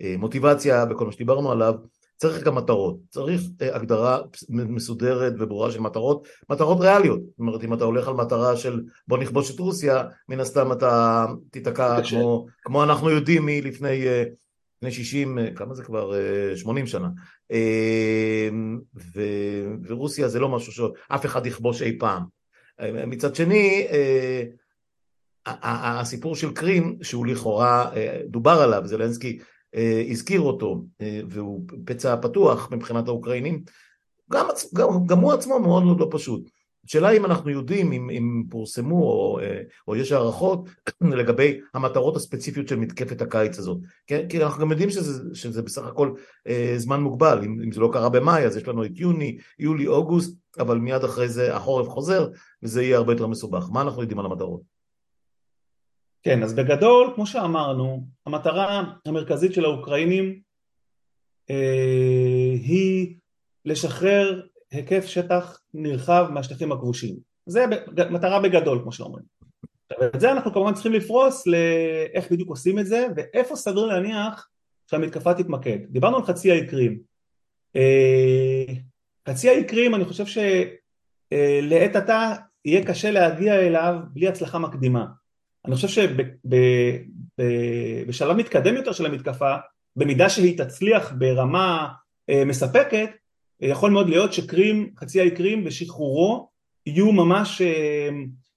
[0.00, 1.74] והמוטיבציה וכל מה שדיברנו עליו,
[2.16, 4.18] צריך גם מטרות, צריך הגדרה
[4.50, 9.18] מסודרת וברורה של מטרות, מטרות ריאליות, זאת אומרת אם אתה הולך על מטרה של בוא
[9.18, 14.04] נכבוש את רוסיה, מן הסתם אתה תיתקע כמו, כמו אנחנו יודעים מלפני
[14.82, 16.12] לפני 60, כמה זה כבר?
[16.56, 17.08] 80 שנה.
[19.14, 19.22] ו,
[19.86, 22.22] ורוסיה זה לא משהו שאף אחד יכבוש אי פעם.
[23.06, 23.86] מצד שני,
[25.46, 27.90] הסיפור של קרים, שהוא לכאורה
[28.26, 29.38] דובר עליו, זלנסקי
[30.10, 30.84] הזכיר אותו,
[31.28, 33.62] והוא פצע פתוח מבחינת האוקראינים,
[34.32, 36.50] גם, גם, גם הוא עצמו מאוד מאוד לא פשוט.
[36.84, 39.38] השאלה אם אנחנו יודעים, אם, אם פורסמו או,
[39.88, 40.68] או יש הערכות
[41.20, 43.78] לגבי המטרות הספציפיות של מתקפת הקיץ הזאת.
[44.06, 46.14] כי, כי אנחנו גם יודעים שזה, שזה בסך הכל
[46.46, 49.86] אה, זמן מוגבל, אם, אם זה לא קרה במאי אז יש לנו את יוני, יולי,
[49.86, 52.28] אוגוסט, אבל מיד אחרי זה החורף חוזר
[52.62, 53.68] וזה יהיה הרבה יותר מסובך.
[53.72, 54.60] מה אנחנו יודעים על המטרות?
[56.22, 60.40] כן, אז בגדול, כמו שאמרנו, המטרה המרכזית של האוקראינים
[61.50, 63.16] אה, היא
[63.64, 67.16] לשחרר היקף שטח נרחב מהשטחים הכבושים.
[67.46, 67.64] זה
[68.10, 69.24] מטרה בגדול כמו שאומרים.
[70.00, 74.48] ואת זה אנחנו כמובן צריכים לפרוס לאיך בדיוק עושים את זה ואיפה סביר להניח
[74.90, 75.78] שהמתקפה תתמקד.
[75.90, 76.98] דיברנו על חצי האי קרים.
[77.76, 78.64] אה,
[79.28, 85.06] חצי האי קרים אני חושב שלעת עתה יהיה קשה להגיע אליו בלי הצלחה מקדימה.
[85.64, 85.88] אני חושב
[87.38, 89.54] שבשלב מתקדם יותר של המתקפה
[89.96, 91.88] במידה שהיא תצליח ברמה
[92.30, 93.10] אה, מספקת
[93.68, 96.48] יכול מאוד להיות שקרים, חצי האי קרים ושחרורו
[96.86, 98.08] יהיו ממש אה,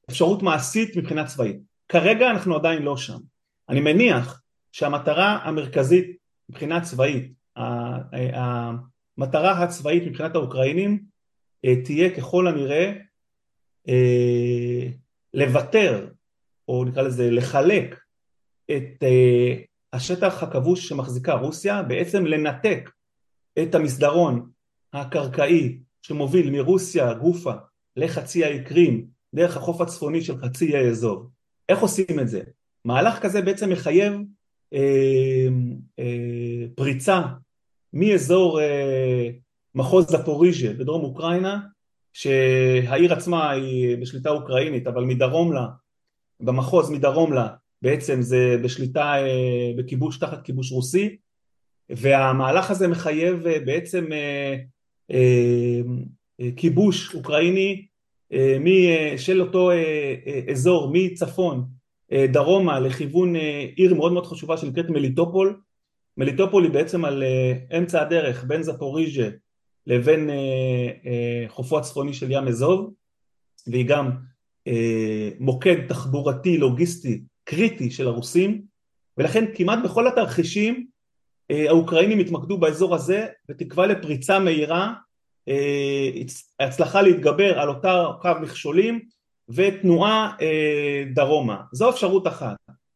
[0.10, 1.58] אפשרות מעשית מבחינה צבאית.
[1.90, 3.18] כרגע אנחנו עדיין לא שם.
[3.70, 4.42] אני מניח
[4.72, 6.18] שהמטרה המרכזית
[6.50, 7.34] מבחינה צבאית,
[8.34, 11.04] המטרה הצבאית מבחינת האוקראינים
[11.66, 12.94] אה, תהיה ככל הנראה
[13.88, 14.88] אה,
[15.34, 16.08] לוותר
[16.68, 18.00] או נקרא לזה לחלק
[18.72, 19.04] את
[19.94, 22.90] השטח הכבוש שמחזיקה רוסיה, בעצם לנתק
[23.64, 24.50] את המסדרון
[24.96, 27.54] הקרקעי שמוביל מרוסיה גופה
[27.96, 31.30] לחצי האי קרים דרך החוף הצפוני של חצי האי אזור.
[31.70, 32.42] איך עושים את זה?
[32.86, 34.14] מהלך כזה בעצם מחייב
[34.74, 35.48] אה,
[36.00, 37.22] אה, פריצה
[37.94, 39.30] מאזור אה,
[39.76, 41.60] מחוז זפוריז'ה בדרום אוקראינה
[42.14, 45.68] שהעיר עצמה היא בשליטה אוקראינית אבל מדרום לה,
[46.40, 47.48] במחוז מדרום לה
[47.82, 51.18] בעצם זה בשליטה, אה, בכיבוש תחת כיבוש רוסי
[51.90, 54.56] והמהלך הזה מחייב אה, בעצם אה,
[56.56, 57.86] כיבוש אוקראיני
[58.34, 59.72] אה, של אותו
[60.52, 61.66] אזור מצפון
[62.14, 63.36] דרומה לכיוון
[63.76, 65.62] עיר מאוד מאוד חשובה שנקראת מליטופול.
[66.18, 67.24] מליטופול היא בעצם על
[67.78, 69.30] אמצע הדרך בין זפוריז'ה
[69.88, 70.30] לבין
[71.48, 72.94] חופו הצפוני של ים אזוב.
[73.68, 74.12] והיא גם
[75.40, 78.62] מוקד תחבורתי לוגיסטי קריטי של הרוסים.
[79.18, 80.95] ולכן כמעט בכל התרחישים אה,
[81.50, 84.94] האוקראינים התמקדו באזור הזה בתקווה לפריצה מהירה,
[85.48, 86.10] אה,
[86.60, 89.02] הצלחה להתגבר על אותה קו מכשולים
[89.50, 91.62] ותנועה אה, דרומה.
[91.74, 92.56] זו אפשרות אחת.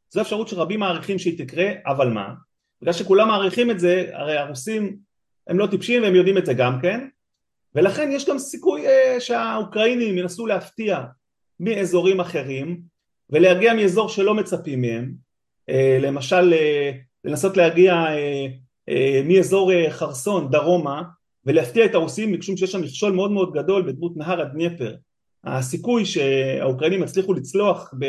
[0.10, 2.34] זו אפשרות שרבים מעריכים שהיא תקרה, אבל מה?
[2.82, 4.98] בגלל שכולם מעריכים את זה, הרי הרוסים
[5.48, 7.08] הם לא טיפשים והם יודעים את זה גם כן,
[7.76, 8.82] ולכן יש גם סיכוי
[9.20, 11.04] שהאוקראינים ינסו להפתיע
[11.60, 12.82] מאזורים אחרים
[13.30, 15.14] ולהגיע מאזור שלא מצפים מהם,
[16.02, 16.54] למשל
[17.26, 18.48] לנסות להגיע אה,
[18.90, 21.04] אה, מאזור אה, חרסון דרומה
[21.46, 24.96] ולהפתיע את הרוסים משום שיש שם מכשול מאוד מאוד גדול בדמות נהר הדניפר
[25.44, 28.06] הסיכוי שהאוקראינים יצליחו לצלוח ב...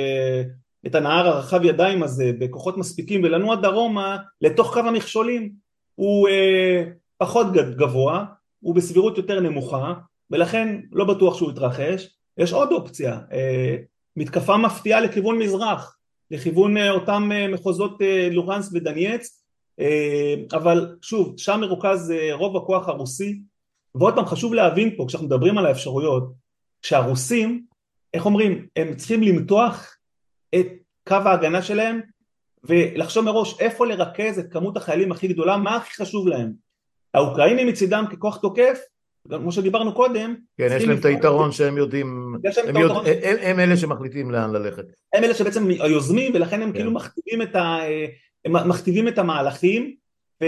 [0.86, 5.52] את הנהר הרחב ידיים הזה בכוחות מספיקים ולנוע דרומה לתוך קו המכשולים
[5.94, 6.84] הוא אה,
[7.18, 8.24] פחות גבוה,
[8.60, 9.94] הוא בסבירות יותר נמוכה
[10.30, 12.08] ולכן לא בטוח שהוא יתרחש.
[12.38, 13.76] יש עוד אופציה, אה,
[14.16, 15.96] מתקפה מפתיעה לכיוון מזרח
[16.30, 19.36] לכיוון אה, אותם אה, מחוזות אה, לורנסק ודנייץ
[20.52, 23.40] אבל שוב שם מרוכז רוב הכוח הרוסי.
[23.94, 26.32] ועוד פעם חשוב להבין פה כשאנחנו מדברים על האפשרויות
[26.82, 27.64] שהרוסים
[28.14, 29.96] איך אומרים הם צריכים למתוח
[30.54, 30.66] את
[31.08, 32.00] קו ההגנה שלהם
[32.64, 36.52] ולחשוב מראש איפה לרכז את כמות החיילים הכי גדולה מה הכי חשוב להם.
[37.14, 38.78] האוקראינים מצידם ככוח תוקף
[39.28, 42.34] כמו שדיברנו קודם כן יש להם את היתרון שהם יודעים
[42.66, 44.84] הם, יודע, הם, הם אלה שמחליטים לאן ללכת.
[45.12, 46.78] הם אלה שבעצם היוזמים ולכן הם כן.
[46.78, 47.78] כאילו מכתיבים את, ה,
[48.44, 49.94] הם מכתיבים את המהלכים
[50.42, 50.46] ו,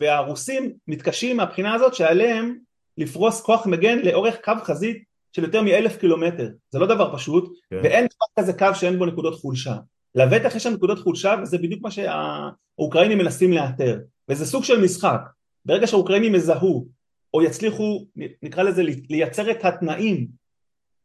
[0.00, 2.58] והרוסים מתקשים מהבחינה הזאת שעליהם
[2.98, 6.48] לפרוס כוח מגן לאורך קו חזית של יותר מאלף קילומטר.
[6.70, 7.80] זה לא דבר פשוט כן.
[7.82, 8.06] ואין
[8.38, 9.76] כזה קו שאין בו נקודות חולשה.
[10.14, 13.98] לבטח יש שם נקודות חולשה וזה בדיוק מה שהאוקראינים מנסים לאתר.
[14.28, 15.20] וזה סוג של משחק.
[15.64, 16.88] ברגע שהאוקראינים יזהו
[17.36, 18.06] או יצליחו
[18.42, 20.26] נקרא לזה לייצר את התנאים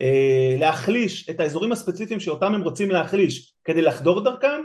[0.01, 4.61] אה, להחליש את האזורים הספציפיים שאותם הם רוצים להחליש כדי לחדור דרכם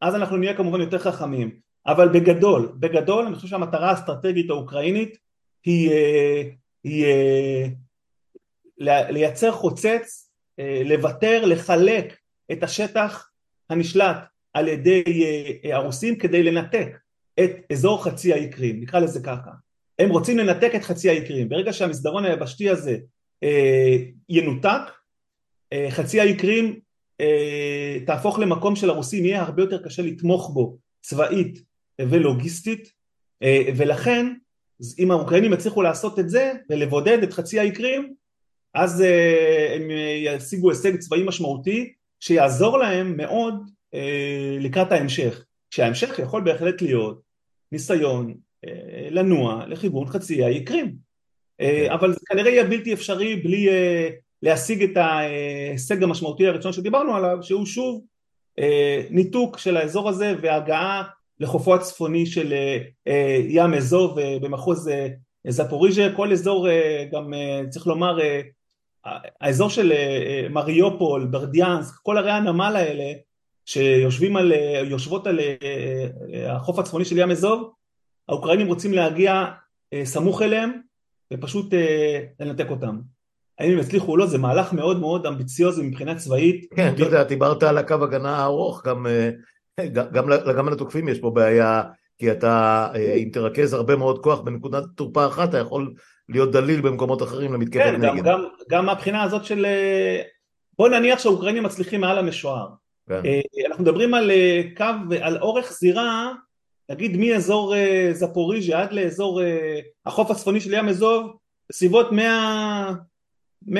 [0.00, 1.50] אז אנחנו נהיה כמובן יותר חכמים.
[1.86, 5.18] אבל בגדול, בגדול אני חושב שהמטרה האסטרטגית האוקראינית
[5.64, 6.42] היא, אה,
[6.84, 7.66] היא אה,
[9.10, 10.30] לייצר חוצץ,
[10.84, 12.16] לוותר, לחלק
[12.52, 13.30] את השטח
[13.70, 14.16] הנשלט
[14.54, 15.02] על ידי
[15.72, 16.98] הרוסים כדי לנתק
[17.40, 19.50] את אזור חצי האי קרים, נקרא לזה ככה
[20.00, 21.48] הם רוצים לנתק את חצי האי קרים.
[21.48, 22.96] ברגע שהמסדרון היבשתי הזה
[23.42, 23.96] אה,
[24.28, 24.82] ינותק,
[25.72, 26.80] אה, חצי האי קרים
[27.20, 31.62] אה, תהפוך למקום שלרוסים יהיה הרבה יותר קשה לתמוך בו צבאית
[32.00, 32.92] ולוגיסטית,
[33.42, 34.26] אה, ולכן
[34.98, 38.14] אם האוקראינים יצליחו לעשות את זה ולבודד את חצי האי קרים,
[38.74, 39.04] אז
[39.74, 39.90] הם
[40.24, 43.70] ישיגו הישג צבאי משמעותי שיעזור להם מאוד
[44.60, 47.20] לקראת ההמשך, שההמשך יכול בהחלט להיות
[47.72, 48.34] ניסיון
[49.10, 50.96] לנוע לכיוון חצי האי קרים,
[51.58, 51.86] כן.
[51.92, 53.68] אבל זה כנראה יהיה בלתי אפשרי בלי
[54.42, 58.04] להשיג את ההישג המשמעותי הראשון שדיברנו עליו שהוא שוב
[59.10, 61.02] ניתוק של האזור הזה והגעה
[61.40, 62.54] לחופו הצפוני של
[63.48, 64.90] ים אזוב במחוז
[65.48, 66.68] זפוריז'ה, כל אזור
[67.12, 67.32] גם
[67.68, 68.18] צריך לומר
[69.40, 69.92] האזור של
[70.50, 73.12] מריופול, ברדיאנסק, כל ערי הנמל האלה
[73.66, 74.52] שיושבים על,
[74.84, 75.40] יושבות על
[76.46, 77.70] החוף הצפוני של ים אזוב,
[78.30, 79.44] האוקראינים רוצים להגיע
[80.04, 80.72] סמוך אליהם
[81.32, 81.74] ופשוט
[82.40, 82.98] לנתק אותם.
[83.58, 86.66] האם הם יצליחו או לא, זה מהלך מאוד מאוד אמביציוזי מבחינה צבאית.
[86.76, 89.06] כן, אתה יודע, דיברת על הקו הגנה הארוך, גם,
[89.92, 91.82] גם, גם לתוקפים יש פה בעיה,
[92.18, 95.94] כי אתה, אם תרכז הרבה מאוד כוח בנקודת תורפה אחת, אתה יכול
[96.28, 98.22] להיות דליל במקומות אחרים למתקפת כן, נגד.
[98.22, 99.66] כן, גם, גם מהבחינה הזאת של...
[100.78, 102.68] בוא נניח שהאוקראינים מצליחים מעל המשוער.
[103.08, 103.22] כן.
[103.68, 104.30] אנחנו מדברים על
[104.76, 104.84] קו,
[105.22, 106.32] על אורך זירה,
[106.90, 107.74] נגיד מאזור
[108.12, 109.40] זפוריז'ה עד לאזור
[110.06, 111.36] החוף הצפוני של ים אזוב,
[111.70, 112.92] בסביבות 100...
[113.66, 113.72] 160-180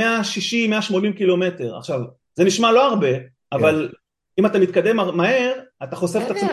[1.17, 1.77] קילומטר.
[1.77, 2.01] עכשיו,
[2.35, 3.27] זה נשמע לא הרבה, כן.
[3.53, 3.93] אבל
[4.39, 5.53] אם אתה מתקדם מהר,
[5.83, 6.51] אתה חושף את עצמך.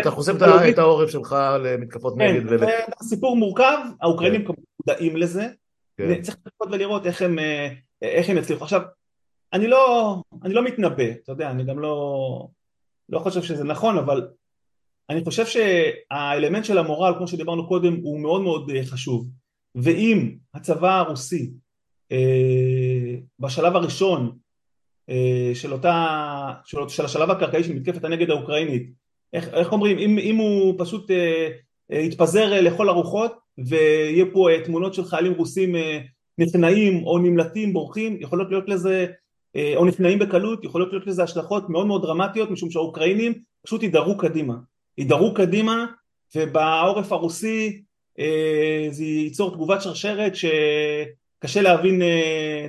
[0.00, 0.32] אתה חושף
[0.72, 2.48] את העורף שלך למתקפות כן, נגד.
[2.48, 2.66] זה
[3.02, 4.52] סיפור מורכב, האוקראינים כן.
[4.80, 5.46] מודעים לזה,
[6.22, 7.06] צריך לחכות ולראות
[8.02, 8.64] איך הם יצליחו.
[8.64, 8.82] עכשיו,
[9.52, 12.48] אני לא, אני לא מתנבא, אתה יודע, אני גם לא,
[13.08, 14.28] לא חושב שזה נכון, אבל
[15.10, 19.28] אני חושב שהאלמנט של המורל, כמו שדיברנו קודם, הוא מאוד מאוד חשוב.
[19.74, 21.50] ואם הצבא הרוסי
[22.12, 24.32] אה, בשלב הראשון
[25.10, 26.06] אה, של אותה,
[26.64, 28.90] של, של השלב הקרקעי של מתקפת הנגד האוקראינית,
[29.32, 31.48] איך, איך אומרים, אם, אם הוא פשוט אה,
[31.90, 35.74] יתפזר לכל הרוחות ויהיה פה תמונות של חיילים רוסים
[36.38, 39.06] נכנעים או נמלטים, בורחים, יכולות להיות לזה,
[39.76, 43.32] או נכנעים בקלות, יכולות להיות לזה השלכות מאוד מאוד דרמטיות משום שהאוקראינים
[43.62, 44.54] פשוט יידרו קדימה,
[44.98, 45.86] יידרו קדימה
[46.36, 47.82] ובעורף הרוסי
[48.90, 50.44] זה ייצור תגובת שרשרת ש...
[51.40, 52.04] קשה להבין uh,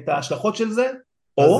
[0.03, 0.91] את ההשלכות של זה,
[1.37, 1.59] או.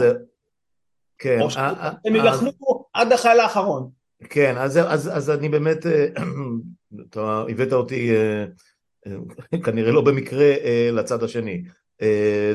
[1.18, 3.90] כן, או שהם יילחמו עד החייל האחרון.
[4.30, 5.86] כן, אז, אז, אז אני באמת,
[7.10, 8.12] אתה הבאת אותי
[9.64, 10.54] כנראה לא במקרה
[10.92, 11.64] לצד השני.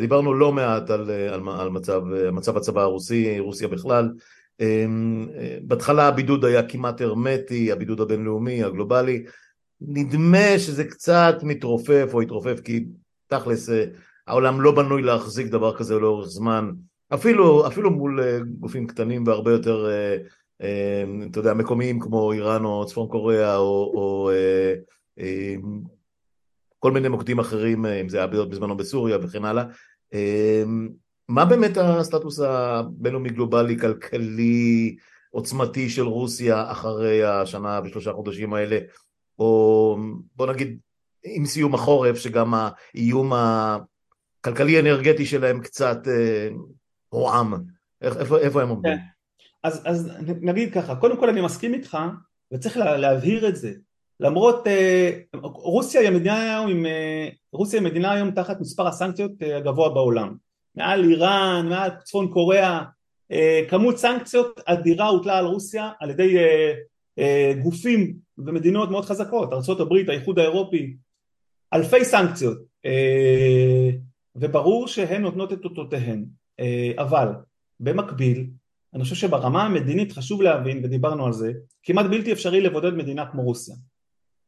[0.01, 2.03] דיברנו לא מעט על, על, על מצב,
[2.33, 4.11] מצב הצבא הרוסי, רוסיה בכלל.
[5.63, 9.25] בהתחלה הבידוד היה כמעט הרמטי, הבידוד הבינלאומי, הגלובלי.
[9.81, 12.85] נדמה שזה קצת מתרופף או התרופף כי
[13.27, 13.71] תכלס
[14.27, 16.71] העולם לא בנוי להחזיק דבר כזה לאורך זמן,
[17.15, 20.17] אפילו, אפילו מול אה, גופים קטנים והרבה יותר, אה,
[20.63, 24.31] אה, אתה יודע, מקומיים כמו איראן או צפון קוריאה או, או
[26.79, 29.65] כל מיני מוקדים אחרים, אם זה היה בזמנו בסוריה וכן הלאה.
[31.29, 34.97] מה באמת הסטטוס הבינלאומי גלובלי כלכלי
[35.31, 38.79] עוצמתי של רוסיה אחרי השנה ושלושה חודשים האלה,
[39.39, 39.97] או
[40.37, 40.79] בוא נגיד
[41.25, 46.49] עם סיום החורף שגם האיום הכלכלי אנרגטי שלהם קצת אה,
[47.13, 47.55] רועם,
[48.03, 48.93] איפה, איפה הם עומדים?
[48.93, 48.99] כן.
[49.63, 50.11] אז, אז
[50.41, 51.99] נגיד ככה, קודם כל אני מסכים איתך
[52.53, 53.73] וצריך לה, להבהיר את זה
[54.21, 55.11] למרות אה,
[55.43, 59.89] רוסיה היא המדינה היום עם, אה, רוסיה היא מדינה היום תחת מספר הסנקציות אה, הגבוה
[59.89, 60.35] בעולם
[60.77, 62.83] מעל איראן, מעל צפון קוריאה
[63.33, 66.73] אה, כמות סנקציות אדירה הוטלה על רוסיה על ידי אה,
[67.19, 70.97] אה, גופים ומדינות מאוד חזקות ארה"ב, האיחוד האירופי
[71.75, 72.59] אלפי סנקציות
[74.37, 76.25] וברור שהן נותנות את אותותיהן.
[76.99, 77.29] אבל
[77.81, 78.47] במקביל
[78.95, 81.53] אני חושב שברמה המדינית חשוב להבין ודיברנו על זה
[81.83, 83.75] כמעט בלתי אפשרי לבודד מדינה כמו רוסיה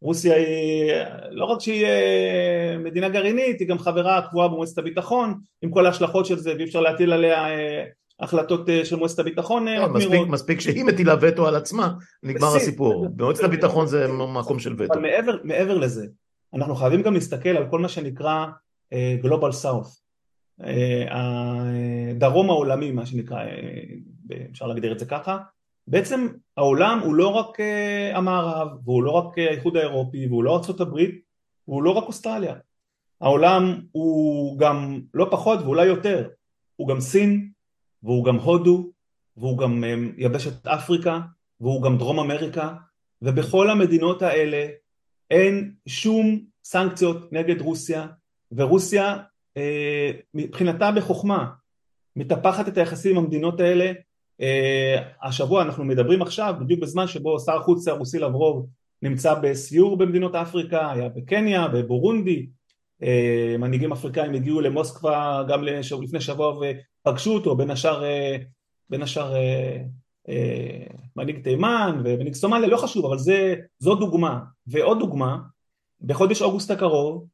[0.03, 0.93] רוסיה היא
[1.31, 6.27] לא רק שהיא אה, מדינה גרעינית היא גם חברה קבועה במועצת הביטחון עם כל ההשלכות
[6.27, 7.85] של זה ואי אפשר להטיל עליה אה,
[8.21, 11.93] החלטות של מועצת הביטחון לא, מספיק, מספיק שהיא מטילה וטו על עצמה
[12.23, 13.09] נגמר הסיפור.
[13.09, 14.95] במועצת הביטחון זה מקום של וטו.
[14.95, 16.07] אבל מעבר, מעבר לזה
[16.55, 18.47] אנחנו חייבים גם להסתכל על כל מה שנקרא
[19.23, 19.97] גלובל סאוף
[21.11, 25.39] הדרום העולמי מה שנקרא אה, אפשר להגדיר את זה ככה
[25.87, 30.63] בעצם העולם הוא לא רק אה, המערב והוא לא רק אה, האיחוד האירופי והוא לא
[30.81, 31.21] הברית
[31.69, 32.55] והוא לא רק אוסטרליה.
[33.21, 36.29] העולם הוא גם לא פחות ואולי יותר.
[36.77, 37.51] הוא גם סין
[38.03, 38.91] והוא גם הודו
[39.37, 39.85] והוא גם
[40.19, 41.21] יבשת אפריקה
[41.61, 42.75] והוא גם דרום אמריקה
[43.23, 44.67] ובכל המדינות האלה
[45.31, 48.07] אין שום סנקציות נגד רוסיה
[48.53, 49.17] ורוסיה
[49.57, 51.51] אה, מבחינתה בחוכמה
[52.17, 53.93] מטפחת את היחסים עם המדינות האלה אה,
[55.23, 58.67] השבוע אנחנו מדברים עכשיו בדיוק בזמן שבו שר החוץ הרוסי לברוב
[59.03, 62.47] נמצא בסיור במדינות אפריקה היה בקניה בבורונדי
[63.59, 65.65] מנהיגים אפריקאים הגיעו למוסקבה גם
[66.03, 68.03] לפני שבוע ופגשו אותו, בין השאר,
[68.91, 69.35] בין השאר
[71.17, 74.39] מנהיג תימן ומנהיג סומליה, לא חשוב, אבל זה, זו דוגמה.
[74.67, 75.39] ועוד דוגמה,
[76.01, 77.27] בחודש אוגוסט הקרוב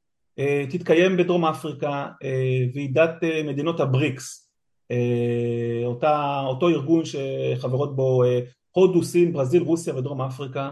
[0.70, 2.09] תתקיים בדרום אפריקה
[2.74, 4.51] ועידת מדינות הבריקס,
[5.85, 8.22] אותה, אותו ארגון שחברות בו
[8.70, 10.70] הודו, סין, ברזיל, רוסיה ודרום אפריקה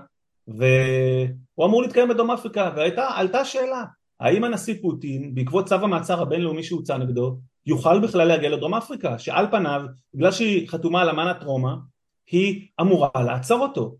[0.48, 3.84] והוא אמור להתקיים בדרום אפריקה ועלתה שאלה
[4.20, 7.36] האם הנשיא פוטין בעקבות צו המעצר הבינלאומי שהוצא נגדו
[7.66, 9.82] יוכל בכלל להגיע לדרום אפריקה שעל פניו
[10.14, 11.72] בגלל שהיא חתומה על אמנת רומא
[12.30, 13.96] היא אמורה לעצור אותו.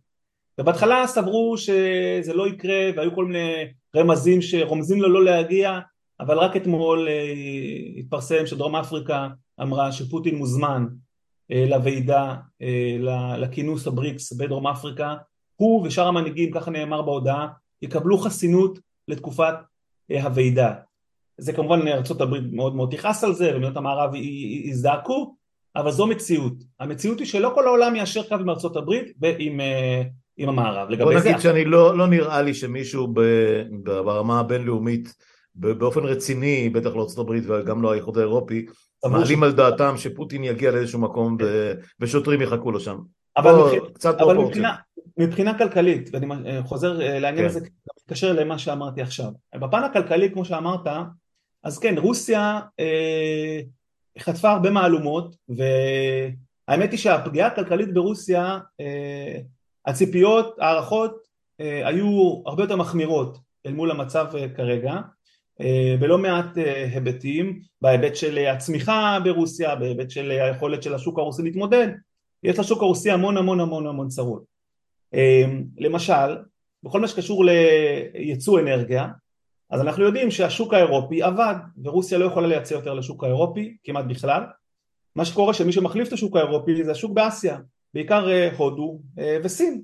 [0.59, 3.65] ובהתחלה סברו שזה לא יקרה והיו כל מיני
[3.97, 5.79] רמזים שרומזים לו לא להגיע
[6.21, 7.09] אבל רק אתמול
[7.99, 9.29] התפרסם שדרום אפריקה
[9.63, 10.87] אמרה שפוטין מוזמן
[11.51, 12.35] לוועידה,
[13.39, 15.15] לכינוס הבריקס בדרום אפריקה
[15.57, 17.47] הוא ושאר המנהיגים, ככה נאמר בהודעה,
[17.83, 19.55] יקבלו חסינות לתקופת
[20.23, 20.75] הוועידה.
[21.39, 24.15] זה כמובן ארה"ב מאוד מאוד תכעס על זה ומדינות המערב
[24.65, 25.35] יזדעקו,
[25.77, 26.55] אבל זו מציאות.
[26.81, 29.61] המציאות היא שלא כל העולם יישר קו עם הברית ועם
[30.37, 30.95] עם המערב.
[30.95, 31.43] בוא נגיד זה...
[31.43, 33.21] שאני לא, לא נראה לי שמישהו ב,
[33.83, 35.15] ברמה הבינלאומית
[35.55, 38.67] באופן רציני, בטח הברית וגם לא האיחוד האירופי,
[39.05, 41.37] מעלים על דעתם שפוטין יגיע לאיזשהו מקום.
[42.01, 42.99] ושוטרים יחכו לו שם.
[43.37, 43.89] אבל, מבח...
[43.95, 44.75] קצת אבל מבחינה,
[45.17, 46.27] מבחינה כלכלית, ואני
[46.63, 47.45] חוזר לעניין כן.
[47.45, 47.61] הזה,
[48.01, 49.31] מתקשר למה שאמרתי עכשיו.
[49.55, 50.87] בפן הכלכלי, כמו שאמרת,
[51.63, 53.61] אז כן, רוסיה אה,
[54.19, 59.39] חטפה הרבה מהלומות, והאמת היא שהפגיעה הכלכלית ברוסיה, אה,
[59.87, 61.17] הציפיות, הערכות,
[61.61, 64.95] אה, היו הרבה יותר מחמירות אל מול המצב אה, כרגע.
[65.61, 71.43] אה, בלא מעט אה, היבטים, בהיבט של הצמיחה ברוסיה, בהיבט של היכולת של השוק הרוסי
[71.43, 71.89] להתמודד,
[72.43, 74.43] יש לשוק הרוסי המון המון המון המון צרות.
[75.15, 75.45] אה,
[75.79, 76.37] למשל,
[76.83, 79.09] בכל מה שקשור לייצוא אנרגיה,
[79.71, 81.55] אז אנחנו יודעים שהשוק האירופי עבד,
[81.85, 84.43] ורוסיה לא יכולה לייצא יותר לשוק האירופי, כמעט בכלל.
[85.17, 87.59] מה שקורה שמי שמחליף את השוק האירופי זה השוק באסיה,
[87.95, 89.01] בעיקר הודו
[89.45, 89.83] וסין.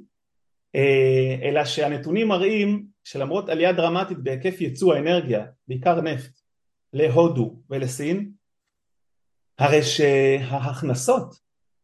[1.42, 6.40] אלא שהנתונים מראים שלמרות עלייה דרמטית בהיקף ייצוא האנרגיה, בעיקר נפט,
[6.92, 8.30] להודו ולסין,
[9.58, 11.34] הרי שההכנסות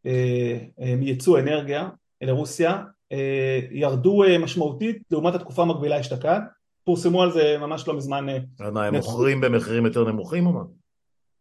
[0.06, 1.88] אה, אה, מייצוא אנרגיה
[2.20, 6.40] לרוסיה אה, ירדו משמעותית לעומת התקופה המקבילה אשתקד,
[6.84, 8.26] פורסמו על זה ממש לא מזמן.
[8.72, 10.62] מה, הם מוכרים במחירים יותר נמוכים או מה?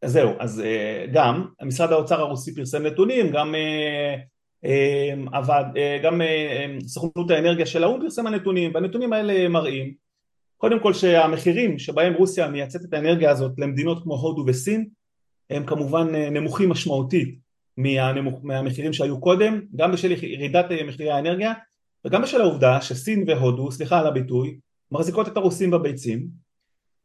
[0.05, 0.63] זהו, אז
[1.13, 3.55] גם משרד האוצר הרוסי פרסם נתונים, גם
[5.31, 5.63] עבד,
[6.03, 6.21] גם
[6.85, 9.93] סוכנות האנרגיה של האו"ם פרסם הנתונים, והנתונים האלה מראים
[10.57, 14.87] קודם כל שהמחירים שבהם רוסיה מייצאת את האנרגיה הזאת למדינות כמו הודו וסין
[15.49, 17.39] הם כמובן נמוכים משמעותית
[18.43, 21.53] מהמחירים שהיו קודם, גם בשל ירידת מחירי האנרגיה
[22.05, 24.57] וגם בשל העובדה שסין והודו, סליחה על הביטוי,
[24.91, 26.27] מחזיקות את הרוסים בביצים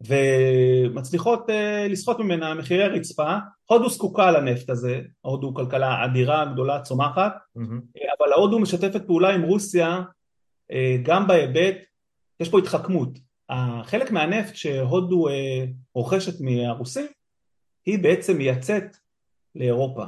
[0.01, 1.53] ומצליחות uh,
[1.91, 8.01] לסחוט ממנה מחירי רצפה, הודו זקוקה לנפט הזה, הודו כלכלה אדירה, גדולה, צומחת, mm-hmm.
[8.19, 10.03] אבל הודו משתפת פעולה עם רוסיה
[10.73, 11.77] uh, גם בהיבט,
[12.41, 13.19] יש פה התחכמות,
[13.85, 15.33] חלק מהנפט שהודו uh,
[15.95, 17.07] רוכשת מהרוסים
[17.87, 18.97] היא בעצם מייצאת
[19.55, 20.05] לאירופה,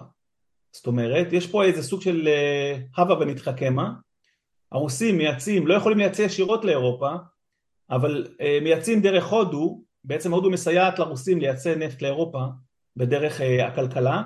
[0.73, 3.93] זאת אומרת יש פה איזה סוג של uh, הווה ונתחכמה,
[4.73, 7.11] הרוסים מייצאים, לא יכולים לייצא ישירות לאירופה
[7.91, 12.45] אבל אה, מייצאים דרך הודו, בעצם הודו מסייעת לרוסים לייצא נפט לאירופה
[12.97, 14.23] בדרך אה, הכלכלה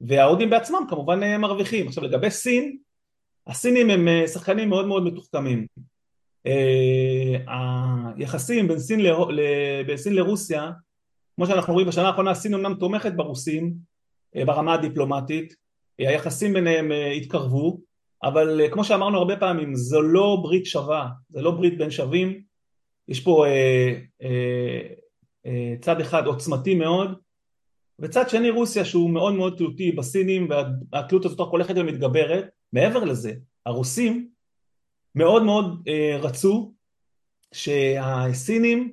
[0.00, 1.86] וההודים בעצמם כמובן אה, מרוויחים.
[1.86, 2.76] עכשיו לגבי סין,
[3.46, 5.66] הסינים הם שחקנים מאוד מאוד מתוחכמים.
[8.16, 9.40] היחסים בין סין, ל...
[9.86, 10.70] בין סין לרוסיה,
[11.36, 13.74] כמו שאנחנו רואים בשנה האחרונה, סין אמנם תומכת ברוסים
[14.34, 15.54] ברמה הדיפלומטית,
[15.98, 17.80] היחסים ביניהם התקרבו,
[18.22, 22.42] אבל כמו שאמרנו הרבה פעמים, זו לא ברית שווה, זה לא ברית בין שווים,
[23.08, 24.80] יש פה אה, אה,
[25.46, 27.18] אה, צד אחד עוצמתי מאוד
[27.98, 30.48] וצד שני רוסיה שהוא מאוד מאוד תלותי בסינים
[30.92, 32.44] והתלות הזאת רק הולכת ומתגברת.
[32.72, 33.32] מעבר לזה
[33.66, 34.28] הרוסים
[35.14, 36.72] מאוד מאוד אה, רצו
[37.52, 38.92] שהסינים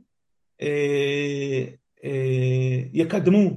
[0.61, 1.65] אה,
[2.03, 3.49] אה, יקדמו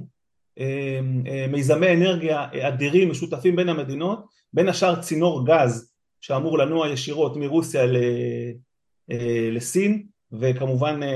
[0.59, 7.37] אה, אה, מיזמי אנרגיה אדירים משותפים בין המדינות בין השאר צינור גז שאמור לנוע ישירות
[7.37, 7.95] מרוסיה ל,
[9.11, 11.07] אה, לסין וכמובן אה,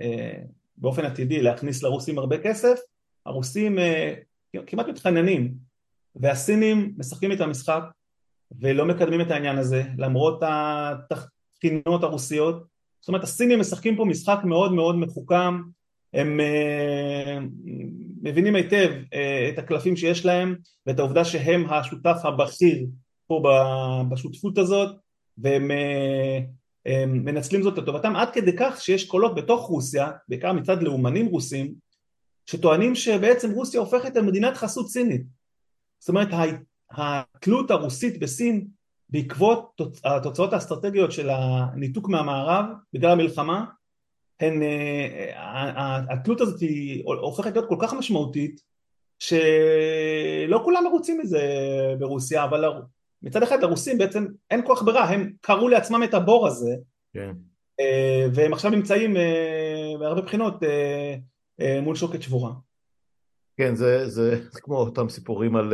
[0.00, 0.32] אה,
[0.76, 2.78] באופן עתידי להכניס לרוסים הרבה כסף,
[3.26, 4.14] הרוסים אה,
[4.66, 5.54] כמעט מתחננים
[6.16, 7.82] והסינים משחקים את המשחק
[8.60, 10.42] ולא מקדמים את העניין הזה למרות
[11.10, 12.64] התחינות הרוסיות.
[13.00, 15.62] זאת אומרת הסינים משחקים פה משחק מאוד מאוד מחוכם
[16.14, 16.40] הם
[18.22, 18.92] מבינים היטב
[19.52, 20.56] את הקלפים שיש להם
[20.86, 22.86] ואת העובדה שהם השותף הבכיר
[23.26, 23.42] פה
[24.10, 24.96] בשותפות הזאת
[25.38, 25.70] והם
[27.06, 31.74] מנצלים זאת לטובתם עד כדי כך שיש קולות בתוך רוסיה, בעיקר מצד לאומנים רוסים,
[32.46, 35.22] שטוענים שבעצם רוסיה הופכת למדינת חסות סינית.
[35.98, 36.28] זאת אומרת
[36.90, 38.66] התלות הרוסית בסין
[39.08, 43.64] בעקבות התוצאות האסטרטגיות של הניתוק מהמערב בגלל המלחמה,
[44.40, 48.60] הן, אה, התלות הזאת היא הופכת להיות כל כך משמעותית
[49.18, 51.42] שלא כולם מרוצים מזה
[51.98, 52.64] ברוסיה, אבל
[53.24, 56.74] מצד אחד לרוסים בעצם אין כוח ברירה, הם קראו לעצמם את הבור הזה,
[57.12, 57.32] כן.
[57.80, 60.54] אה, והם עכשיו נמצאים אה, בהרבה בחינות
[61.82, 62.50] מול שוקת שבורה.
[63.56, 65.72] כן, זה, זה כמו אותם סיפורים על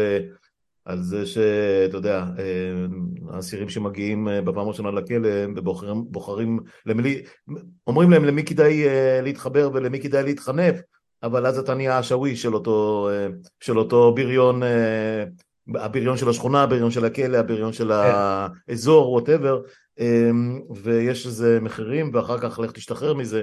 [0.85, 2.87] על זה שאתה יודע, אה,
[3.31, 7.23] האסירים שמגיעים אה, בפעם הראשונה לכלא ובוחרים, בוחרים, למי,
[7.87, 10.81] אומרים להם למי כדאי אה, להתחבר ולמי כדאי להתחנף,
[11.23, 13.09] אבל אז אתה נהיה השאוויש של אותו,
[13.61, 14.63] של אותו בריון,
[15.75, 18.13] הבריון של השכונה, הבריון של הכלא, הבריון של כן.
[18.69, 19.63] האזור, ווטאבר,
[20.83, 23.43] ויש לזה מחירים ואחר כך לך תשתחרר מזה.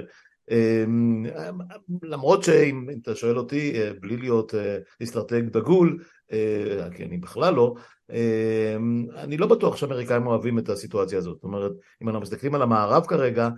[2.02, 4.54] למרות שאם אתה שואל אותי, בלי להיות
[5.02, 5.98] אסטרטג דגול,
[6.32, 7.74] אה, כי אני בכלל לא,
[8.10, 8.76] אה,
[9.16, 11.34] אני לא בטוח שאמריקאים אוהבים את הסיטואציה הזאת.
[11.34, 11.72] זאת אומרת,
[12.02, 13.48] אם אנחנו מסתכלים על המערב כרגע,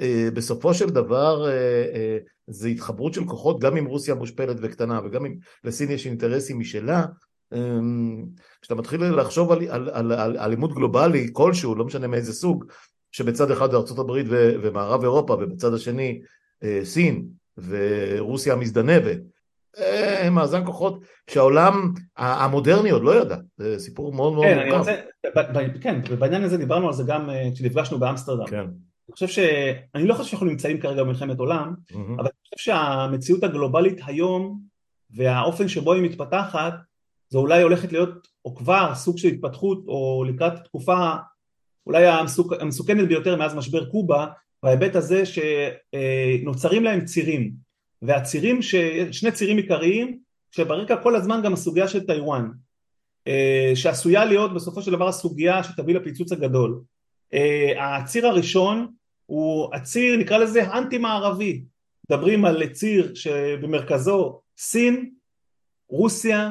[0.00, 1.46] אה, בסופו של דבר
[2.46, 7.06] זה התחברות של כוחות, גם אם רוסיה מושפלת וקטנה וגם אם לסין יש אינטרסים משלה,
[8.60, 12.64] כשאתה מתחיל לחשוב על, על, על, על אלימות גלובלי כלשהו, לא משנה מאיזה סוג,
[13.12, 14.12] שבצד אחד ארה"ב
[14.62, 16.20] ומערב אירופה ובצד השני
[16.84, 17.26] סין
[17.58, 19.18] ורוסיה המזדנבת
[19.78, 24.92] אה, מאזן כוחות שהעולם המודרני עוד לא ידע, זה סיפור מאוד מאוד כן, מורכב.
[25.80, 28.46] כן, ובעניין הזה דיברנו על זה גם אה, כשנפגשנו באמסטרדם.
[28.46, 28.56] כן.
[28.56, 29.38] אני חושב ש...
[29.94, 31.96] אני לא חושב שאנחנו נמצאים כרגע במלחמת עולם, mm-hmm.
[31.96, 34.60] אבל אני חושב שהמציאות הגלובלית היום
[35.10, 36.74] והאופן שבו היא מתפתחת,
[37.30, 41.14] זו אולי הולכת להיות, או כבר סוג של התפתחות, או לקראת תקופה
[41.86, 42.52] אולי המסוכ...
[42.60, 44.26] המסוכנת ביותר מאז משבר קובה,
[44.62, 47.52] בהיבט הזה שנוצרים להם צירים.
[48.02, 48.74] והצירים, ש...
[49.12, 50.18] שני צירים עיקריים,
[50.50, 52.50] שברקע כל הזמן גם הסוגיה של טיוואן,
[53.26, 56.80] אה, שעשויה להיות בסופו של דבר הסוגיה שתביא לפיצוץ הגדול.
[57.34, 58.86] אה, הציר הראשון
[59.26, 61.62] הוא הציר, נקרא לזה אנטי מערבי,
[62.10, 65.10] מדברים על ציר שבמרכזו סין,
[65.88, 66.50] רוסיה,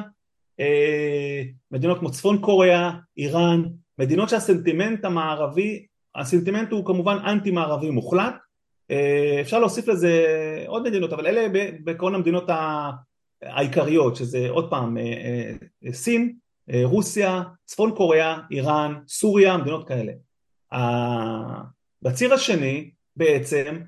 [1.70, 3.64] מדינות כמו צפון קוריאה, איראן,
[3.98, 8.34] מדינות שהסנטימנט המערבי, הסנטימנט הוא כמובן אנטי מערבי מוחלט,
[8.90, 10.24] אה, אפשר להוסיף לזה
[10.66, 11.46] עוד מדינות אבל אלה
[11.84, 12.50] בעקרון המדינות
[13.42, 15.52] העיקריות שזה עוד פעם אה,
[15.86, 16.34] אה, סין,
[16.84, 20.12] רוסיה, צפון קוריאה, איראן, סוריה, מדינות כאלה.
[22.02, 23.80] בציר השני בעצם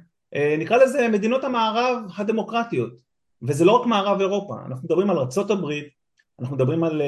[0.59, 2.93] נקרא לזה מדינות המערב הדמוקרטיות
[3.43, 5.18] וזה לא רק מערב אירופה אנחנו מדברים על
[5.51, 5.89] הברית
[6.41, 7.03] אנחנו מדברים על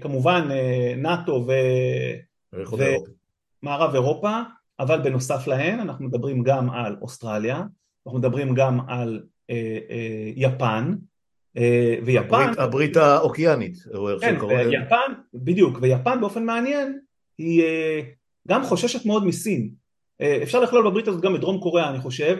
[0.00, 0.48] כמובן
[0.96, 1.46] נאט"ו
[3.62, 4.40] ומערב אירופה
[4.80, 7.62] אבל בנוסף להן אנחנו מדברים גם על אוסטרליה,
[8.06, 10.94] אנחנו מדברים גם על אה, אה, יפן,
[11.56, 12.34] אה, ויפן...
[12.34, 13.76] הברית, הברית האוקיינית,
[14.20, 16.98] כן, ויפן, בדיוק, ויפן באופן מעניין
[17.38, 18.00] היא אה,
[18.48, 19.70] גם חוששת מאוד מסין.
[20.20, 22.36] אה, אפשר לכלול בברית הזאת גם את דרום קוריאה אני חושב,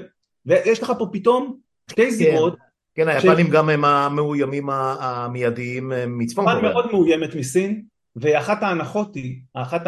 [0.47, 1.57] ויש לך פה פתאום
[1.91, 2.11] שתי כן.
[2.11, 2.63] זירות כן,
[2.97, 3.51] היפנים ש...
[3.51, 6.59] גם הם המאוימים המיידיים אה, מצפון קוריאה.
[6.59, 7.85] יפן מאוד מאוימת מסין,
[8.17, 9.83] ואחת ההנחות היא, אחת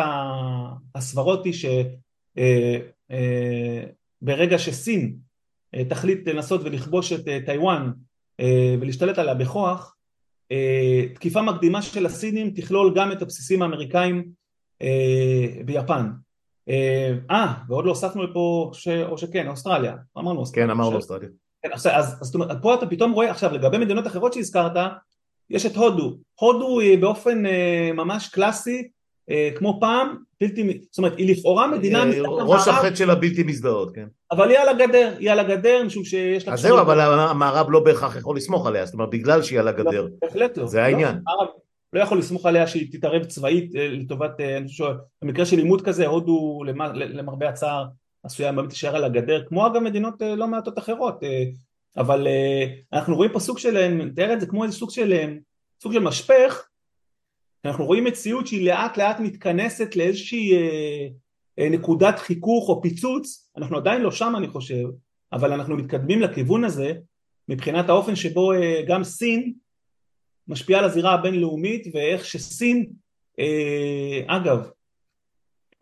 [0.95, 1.55] הסברות היא
[2.39, 2.79] אה,
[3.11, 3.85] אה,
[4.23, 5.17] ברגע שסין
[5.75, 7.91] אה, תחליט לנסות ולכבוש את טיוואן
[8.81, 9.97] ולהשתלט עליה בכוח,
[11.15, 14.25] תקיפה מקדימה של הסינים תכלול גם את הבסיסים האמריקאים
[15.65, 16.11] ביפן.
[16.69, 18.73] אה, ועוד לא הוספנו לפה.
[19.09, 20.67] או שכן, אוסטרליה, אמרנו אוסטרליה.
[20.67, 21.29] כן, אמרנו אוסטרליה.
[21.63, 24.77] כן, אז, אז, אז פה אתה פתאום רואה, עכשיו לגבי מדינות אחרות שהזכרת,
[25.51, 26.17] יש את הודו.
[26.41, 27.43] הודו היא באופן
[27.95, 28.89] ממש קלאסי
[29.31, 33.95] אה, כמו פעם, בלתי, זאת אומרת היא לכאורה מדינה אה, ראש החטא של הבלתי מזדהות,
[33.95, 34.07] כן.
[34.31, 36.55] אבל היא על הגדר, היא על הגדר משום שיש לה...
[36.55, 40.03] אז זהו, אבל המערב לא בהכרח יכול לסמוך עליה, זאת אומרת בגלל שהיא על הגדר.
[40.03, 40.67] לא, בהחלט לא.
[40.67, 41.19] זה לא, העניין.
[41.93, 44.85] לא יכול לסמוך עליה שהיא תתערב צבאית אה, לטובת, אני חושב
[45.23, 46.63] במקרה של עימות כזה, הודו
[46.95, 47.85] למרבה הצער
[48.23, 51.21] עשויה באמת להישאר על הגדר, כמו אגב מדינות לא מעטות אחרות,
[51.97, 52.27] אבל
[52.93, 55.13] אנחנו רואים פה סוג של, נתאר את זה כמו איזה סוג של,
[55.81, 56.69] סוג של משפך
[57.65, 61.09] אנחנו רואים מציאות שהיא לאט לאט מתכנסת לאיזושהי אה,
[61.59, 64.85] אה, נקודת חיכוך או פיצוץ, אנחנו עדיין לא שם אני חושב,
[65.33, 66.93] אבל אנחנו מתקדמים לכיוון הזה
[67.49, 69.53] מבחינת האופן שבו אה, גם סין
[70.49, 72.91] משפיעה על הזירה הבינלאומית ואיך שסין,
[73.39, 74.71] אה, אגב,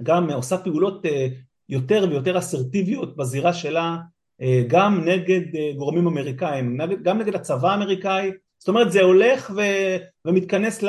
[0.02, 1.28] גם עושה פעולות אה,
[1.70, 3.96] יותר ויותר אסרטיביות בזירה שלה
[4.40, 8.30] אה, גם נגד אה, גורמים אמריקאים, גם נגד הצבא האמריקאי.
[8.58, 9.60] זאת אומרת זה הולך ו...
[10.24, 10.84] ומתכנס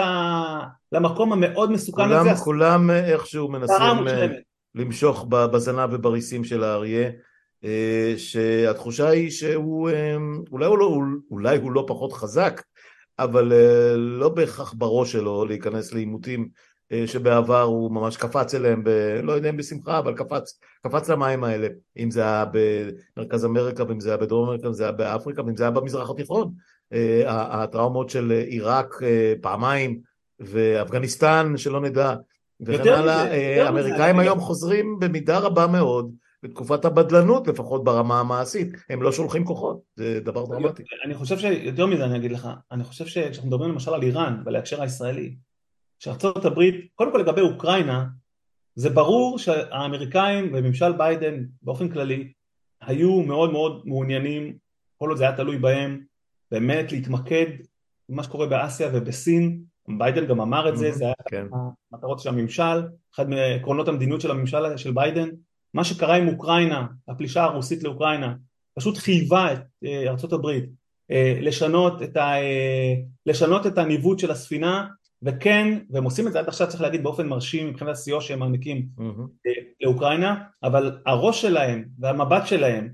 [0.92, 2.44] למקום המאוד מסוכן כולם, הזה.
[2.44, 3.76] כולם איכשהו מנסים...
[4.76, 7.10] למשוך בזנב ובריסים של האריה,
[8.18, 9.90] שהתחושה היא שהוא,
[10.52, 10.98] אולי הוא לא,
[11.32, 12.62] אולי הוא לא פחות חזק,
[13.20, 13.54] אבל
[13.98, 16.48] לא בהכרח בראש שלו להיכנס לעימותים
[17.06, 18.90] שבעבר הוא ממש קפץ אליהם, ב,
[19.24, 21.68] לא יודע אם בשמחה, אבל קפץ, קפץ למים האלה,
[21.98, 22.46] אם זה היה
[23.18, 26.10] במרכז אמריקה, ואם זה היה בדרום אמריקה, אם זה היה באפריקה, ואם זה היה במזרח
[26.10, 26.52] התיכון.
[27.28, 28.96] הטראומות של עיראק
[29.42, 30.00] פעמיים,
[30.40, 32.16] ואפגניסטן, שלא נדע,
[32.62, 36.12] וכן הלאה, האמריקאים היום חוזרים במידה רבה מאוד
[36.44, 40.84] בתקופת הבדלנות, לפחות ברמה המעשית, הם לא שולחים כוחות, זה דבר דרמטי.
[41.06, 44.82] אני חושב שיותר מזה אני אגיד לך, אני חושב שכשאנחנו מדברים למשל על איראן, ולהקשר
[44.82, 45.36] הישראלי,
[46.04, 48.06] שארצות הברית, קודם כל לגבי אוקראינה,
[48.76, 52.32] זה ברור שהאמריקאים וממשל ביידן באופן כללי
[52.82, 54.54] היו מאוד מאוד מעוניינים,
[54.98, 56.02] כל עוד זה היה תלוי בהם,
[56.52, 57.46] באמת להתמקד
[58.10, 59.64] במה שקורה באסיה ובסין,
[59.98, 61.46] ביידן גם אמר את זה, זה היה כן.
[61.92, 65.30] המטרות של הממשל, אחד מעקרונות המדיניות של הממשל של ביידן,
[65.74, 68.34] מה שקרה עם אוקראינה, הפלישה הרוסית לאוקראינה,
[68.74, 70.66] פשוט חייבה את אה, ארצות הברית
[71.12, 72.94] אה, לשנות את, ה, אה,
[73.26, 74.88] לשנות את הניווט של הספינה
[75.24, 78.88] וכן, והם עושים את זה עד עכשיו צריך להגיד באופן מרשים מבחינת הסיוע שהם מעניקים
[79.00, 79.50] mm-hmm.
[79.82, 82.90] לאוקראינה, אבל הראש שלהם והמבט שלהם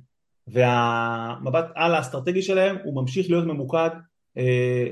[0.47, 3.89] והמבט על האסטרטגי שלהם הוא ממשיך להיות ממוקד
[4.37, 4.43] אה,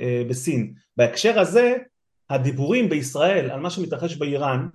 [0.02, 0.74] אה, בסין.
[0.98, 1.76] בהקשר הזה
[2.30, 4.68] הדיבורים בישראל על מה שמתרחש באיראן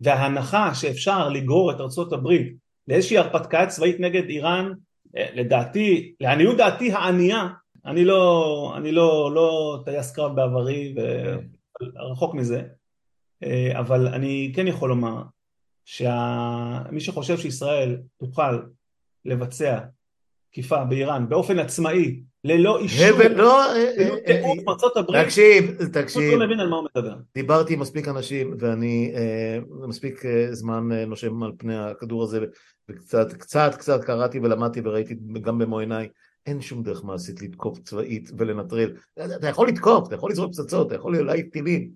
[0.00, 2.56] וההנחה שאפשר לגרור את ארצות הברית
[2.88, 4.72] לאיזושהי הרפתקה צבאית נגד איראן
[5.16, 7.48] אה, לדעתי, לעניות דעתי הענייה
[7.86, 10.94] אני לא, אני לא, לא טייס קרב בעברי
[11.82, 12.62] ורחוק מזה
[13.72, 15.22] אבל אני כן יכול לומר
[15.84, 18.58] שמי שחושב שישראל תוכל
[19.24, 19.78] לבצע
[20.50, 23.64] תקיפה באיראן באופן עצמאי ללא אישור, לא,
[23.96, 27.14] ללא תיאום ארצות הברית, תקשיב, תקשיב, לא מבין על מה הוא מדבר.
[27.34, 29.12] דיברתי עם מספיק אנשים ואני
[29.88, 32.40] מספיק זמן נושם על פני הכדור הזה
[32.88, 36.08] וקצת קצת קצת קראתי ולמדתי וראיתי גם במו עיניי
[36.48, 38.92] אין שום דרך מעשית לתקוף צבאית ולנטרל,
[39.36, 41.90] אתה יכול לתקוף, אתה יכול לזרוק פצצות, אתה יכול להעיף טילים,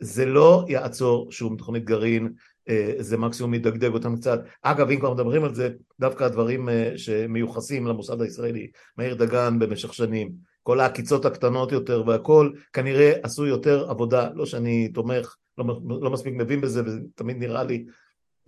[0.00, 2.32] זה לא יעצור שום תוכנית גרעין
[2.68, 4.40] אה, זה מקסימום ידגדג אותם קצת.
[4.62, 9.94] אגב, אם כבר מדברים על זה, דווקא הדברים אה, שמיוחסים למוסד הישראלי, מאיר דגן במשך
[9.94, 10.32] שנים,
[10.62, 16.34] כל העקיצות הקטנות יותר והכל, כנראה עשו יותר עבודה, לא שאני תומך, לא, לא מספיק
[16.36, 17.84] מבין בזה, וזה תמיד נראה לי,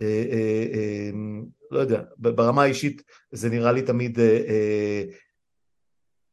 [0.01, 1.11] אה, אה, אה,
[1.71, 5.03] לא יודע, ברמה האישית זה נראה לי תמיד אה, אה,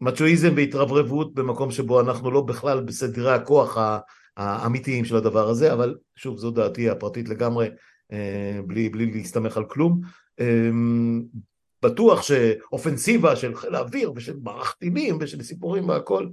[0.01, 3.79] מצ'ואיזם והתרברבות במקום שבו אנחנו לא בכלל בסדרי הכוח
[4.37, 7.69] האמיתיים של הדבר הזה, אבל שוב זו דעתי הפרטית לגמרי,
[8.13, 10.01] אה, בלי, בלי להסתמך על כלום.
[10.41, 10.71] אה,
[11.83, 16.29] בטוח שאופנסיבה של חיל האוויר ושל מערך טילים ושל סיפורים והכל,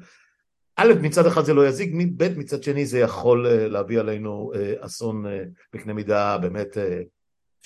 [0.76, 5.26] א', מצד אחד זה לא יזיק, ב', מצד שני זה יכול אה, להביא עלינו אסון
[5.74, 6.78] בקנה מידה באמת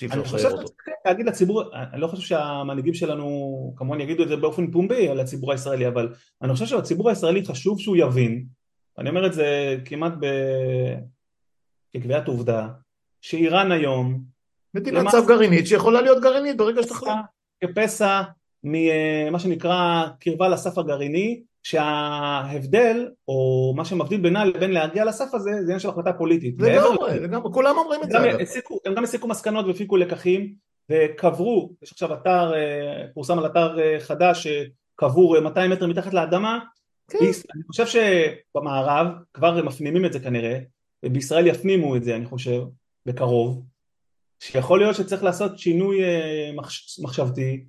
[0.06, 0.72] אפשר לשחרר אותו.
[1.06, 5.52] להגיד לציבור, אני לא חושב שהמנהיגים שלנו כמובן יגידו את זה באופן פומבי על הציבור
[5.52, 8.44] הישראלי, אבל אני חושב שלציבור הישראלי חשוב שהוא יבין
[8.98, 10.26] אני אומר את זה כמעט ב...
[11.92, 12.68] כקביעת עובדה,
[13.20, 14.20] שאיראן היום...
[14.74, 17.12] מדינת צו גרעינית שיכולה להיות גרעינית ברגע שתחליט.
[17.64, 18.22] כפסע
[18.64, 25.60] ממה שנקרא קרבה לסף הגרעיני, שההבדל, או מה שמבדיל בינה לבין להגיע לסף הזה, זה
[25.62, 26.54] עניין של החלטה פוליטית.
[26.58, 28.18] לגמרי, לגמרי, כולם אומרים את זה.
[28.84, 30.54] הם גם הסיקו מסקנות והפיקו לקחים,
[30.90, 36.58] וקברו, יש עכשיו אתר, אה, פורסם על אתר אה, חדש, שקבור 200 מטר מתחת לאדמה,
[37.10, 37.18] כן.
[37.54, 40.58] אני חושב שבמערב כבר מפנימים את זה כנראה,
[41.02, 42.62] ובישראל יפנימו את זה אני חושב,
[43.06, 43.62] בקרוב,
[44.40, 46.50] שיכול להיות שצריך לעשות שינוי אה,
[47.02, 47.64] מחשבתי,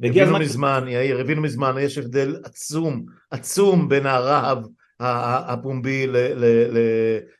[0.00, 0.40] והגיע הזמן...
[0.40, 4.58] מזמן, יאיר, הבינו מזמן, יש הבדל עצום, עצום בין הרהב
[5.00, 6.06] הפומבי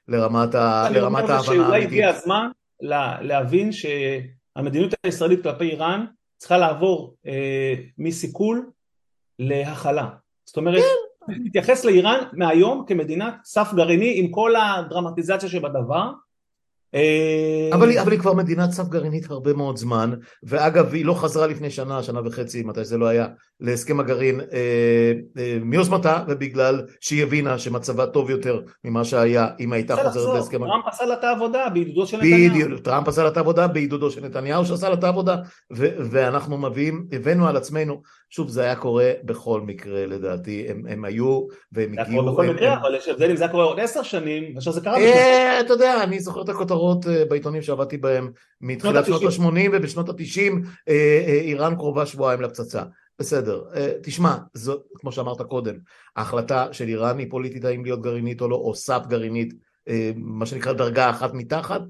[0.08, 1.44] לרמת ההבנה האמיתית.
[1.44, 2.48] שאולי הגיע הזמן
[3.20, 6.04] להבין שהמדיניות הישראלית כלפי איראן
[6.38, 8.70] צריכה לעבור אה, מסיכול
[9.38, 10.08] להכלה.
[10.44, 11.32] זאת אומרת, כן.
[11.42, 16.10] להתייחס לאיראן מהיום כמדינת סף גרעיני עם כל הדרמטיזציה שבדבר
[16.94, 21.46] אה, אבל, אבל היא כבר מדינת סף גרעינית הרבה מאוד זמן, ואגב היא לא חזרה
[21.46, 23.26] לפני שנה, שנה וחצי, מתי שזה לא היה,
[23.60, 29.96] להסכם הגרעין אה, אה, מיוזמתה, ובגלל שהיא הבינה שמצבה טוב יותר ממה שהיה אם הייתה
[29.96, 30.80] חוזרת להסכם הגרעין.
[30.82, 32.50] טראמפ עשה לה את העבודה בעידודו של נתניהו.
[32.50, 35.36] בדיוק, טראמפ עשה לה את העבודה בעידודו של נתניהו שעשה לה את העבודה,
[36.10, 38.02] ואנחנו מביאים, הבאנו על עצמנו,
[38.34, 42.04] שוב זה היה קורה בכל מקרה לדעתי, הם, הם היו והם הגיעו.
[42.04, 44.54] זה היה קורה בכל מקרה, אבל יש הבדל אם זה היה קורה עוד עשר שנים,
[44.54, 45.08] מאשר זה קרה בשביל.
[45.08, 48.30] אה, אתה יודע, אני זוכר את הכותרות כותרות אה, בעיתונים שעבדתי בהם
[48.60, 50.52] מתחילת שנות ה-80 ובשנות ה-90
[50.88, 50.94] אה,
[51.26, 52.82] אה, איראן קרובה שבועיים לפצצה.
[53.18, 53.62] בסדר,
[54.02, 55.74] תשמע, זו, כמו שאמרת קודם,
[56.16, 59.54] ההחלטה של איראן היא פוליטית האם להיות גרעינית או לא, או סאפ גרעינית,
[60.16, 61.80] מה שנקרא דרגה אחת מתחת,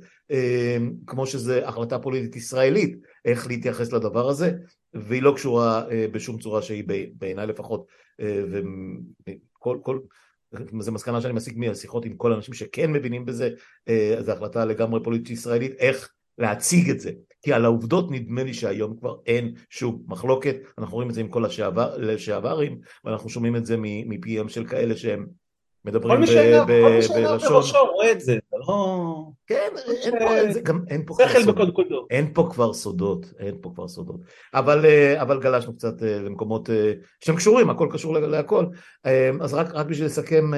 [1.06, 4.52] כמו שזה החלטה פוליטית ישראלית, איך להתייחס לדבר הזה,
[4.94, 6.84] והיא לא קשורה בשום צורה שהיא
[7.18, 7.86] בעיניי לפחות,
[8.20, 9.98] וכל, כל,
[10.78, 13.50] זו מסקנה שאני מסיק מהשיחות עם כל האנשים שכן מבינים בזה,
[14.20, 17.10] זו החלטה לגמרי פוליטית ישראלית, איך להציג את זה,
[17.42, 21.28] כי על העובדות נדמה לי שהיום כבר אין שום מחלוקת, אנחנו רואים את זה עם
[21.28, 25.26] כל השעברים, ואנחנו שומעים את זה מפיהם של כאלה שהם
[25.84, 26.36] מדברים בלשון...
[26.36, 28.38] כל מי שעיניו בראשו רואה את זה
[28.68, 29.30] לא...
[29.46, 29.70] כן,
[30.02, 33.88] אין פה, זה גם אין פה כבר סודות, אין פה כבר סודות, אין פה כבר
[33.88, 34.20] סודות,
[34.54, 36.92] אבל, אה, אבל גלשנו קצת אה, למקומות אה,
[37.24, 38.66] שהם קשורים, הכל קשור להכל,
[39.40, 40.50] אז רק, רק בשביל לסכם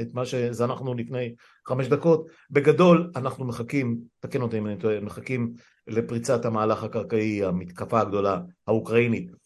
[0.00, 1.34] את מה שזנחנו לפני
[1.68, 5.52] חמש דקות, בגדול אנחנו מחכים, תקן אותי אם אני טועה, מחכים
[5.86, 9.41] לפריצת המהלך הקרקעי, המתקפה הגדולה האוקראינית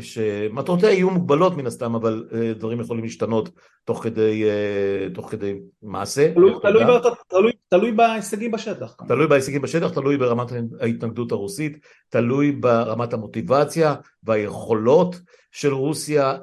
[0.00, 3.48] שמטרותיה יהיו מוגבלות מן הסתם, אבל אה, דברים יכולים להשתנות
[3.84, 6.32] תוך כדי, אה, תוך כדי מעשה.
[6.34, 6.88] תלוי, תלוי, ב,
[7.28, 8.96] תלוי, תלוי בהישגים בשטח.
[9.08, 10.48] תלוי בהישגים בשטח, תלוי ברמת
[10.80, 11.78] ההתנגדות הרוסית,
[12.08, 15.16] תלוי ברמת המוטיבציה והיכולות
[15.52, 16.36] של רוסיה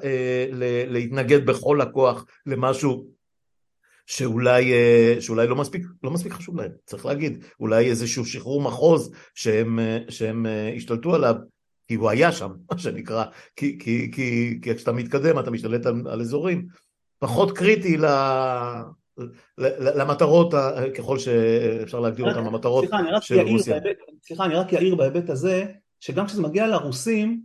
[0.88, 3.06] להתנגד בכל הכוח למשהו
[4.06, 4.72] שאולי,
[5.20, 10.46] שאולי לא, מספיק, לא מספיק חשוב להם, צריך להגיד, אולי איזשהו שחרור מחוז שהם, שהם
[10.76, 11.34] השתלטו עליו
[11.88, 13.24] כי הוא היה שם, מה שנקרא,
[13.56, 16.66] כי, כי, כי, כי כשאתה מתקדם אתה משתלט על, על אזורים,
[17.18, 18.06] פחות קריטי ל,
[19.78, 20.54] למטרות,
[20.94, 22.84] ככל שאפשר להגדיר אותן, המטרות
[23.20, 23.76] של רוסיה.
[24.22, 25.64] סליחה, אני רק אעיר בהיבט הזה,
[26.00, 27.40] שגם כשזה מגיע לרוסים,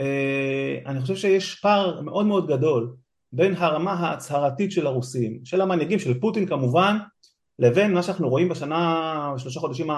[0.00, 2.94] אה, אני חושב שיש פער מאוד מאוד גדול
[3.32, 6.96] בין הרמה ההצהרתית של הרוסים, של המנהיגים, של פוטין כמובן,
[7.62, 9.90] לבין מה שאנחנו רואים בשנה, בשלושה חודשים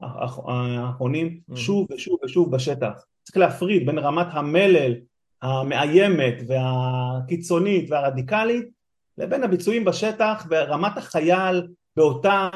[0.00, 1.56] האחרונים mm-hmm.
[1.56, 3.04] שוב ושוב ושוב בשטח.
[3.22, 4.94] צריך להפריד בין רמת המלל
[5.42, 8.68] המאיימת והקיצונית והרדיקלית
[9.18, 11.66] לבין הביצועים בשטח ורמת החייל
[11.96, 12.48] באותה,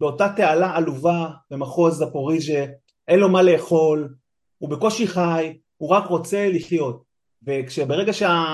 [0.00, 2.64] באותה תעלה עלובה במחוז זפוריז'ה,
[3.08, 4.14] אין לו מה לאכול,
[4.58, 7.02] הוא בקושי חי, הוא רק רוצה לחיות.
[7.46, 8.44] וכשברגע שה...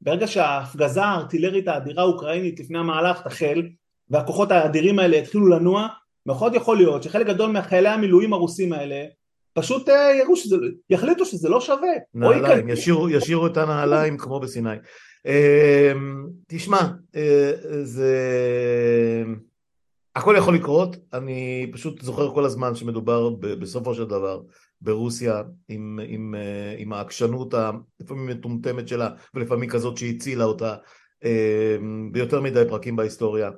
[0.00, 3.62] ברגע שההפגזה הארטילרית האדירה האוקראינית לפני המהלך תחל,
[4.10, 5.88] והכוחות האדירים האלה התחילו לנוע,
[6.26, 9.04] מאוד יכול להיות שחלק גדול מחיילי המילואים הרוסים האלה
[9.52, 10.56] פשוט אה, יראו שזה,
[10.90, 11.92] יחליטו שזה לא שווה.
[12.14, 14.76] נעליים, ישירו, ישירו את הנעליים כמו בסיני.
[15.26, 16.80] אמ, תשמע,
[17.16, 17.52] אה,
[17.82, 18.14] זה...
[20.16, 24.40] הכל יכול לקרות, אני פשוט זוכר כל הזמן שמדובר בסופו של דבר
[24.80, 30.74] ברוסיה עם, עם, אה, עם העקשנות הלפעמים מטומטמת שלה ולפעמים כזאת שהצילה אותה
[31.24, 33.50] אמ, ביותר מדי פרקים בהיסטוריה.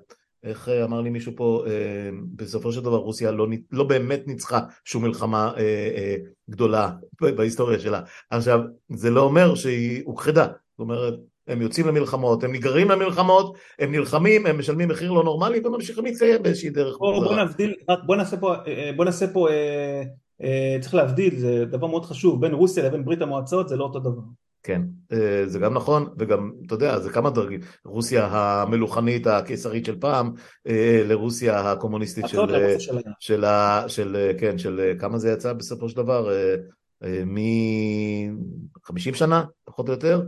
[0.47, 4.61] איך אה, אמר לי מישהו פה, אה, בסופו של דבר רוסיה לא, לא באמת ניצחה
[4.85, 6.17] שום מלחמה אה,
[6.51, 6.91] גדולה
[7.21, 8.01] בהיסטוריה שלה.
[8.31, 11.15] עכשיו, זה לא אומר שהיא הוכחדה, זאת אומרת,
[11.47, 16.43] הם יוצאים למלחמות, הם נגררים למלחמות, הם נלחמים, הם משלמים מחיר לא נורמלי וממשיכים להתקיים
[16.43, 16.97] באיזושהי דרך.
[16.99, 17.75] בוא, בוא נבדיל,
[18.07, 18.55] בוא נעשה פה,
[18.97, 20.03] בוא נעשה פה אה,
[20.43, 23.99] אה, צריך להבדיל, זה דבר מאוד חשוב, בין רוסיה לבין ברית המועצות זה לא אותו
[23.99, 24.23] דבר.
[24.67, 30.01] כן, אה, זה גם נכון, וגם, אתה יודע, זה כמה דרגים, רוסיה המלוכנית הקיסרית של
[30.01, 30.33] פעם,
[30.67, 32.39] אה, לרוסיה הקומוניסטית של,
[32.79, 33.45] של, של,
[33.89, 40.23] של, כן, של כמה זה יצא בסופו של דבר, אה, מ-50 שנה, פחות או יותר,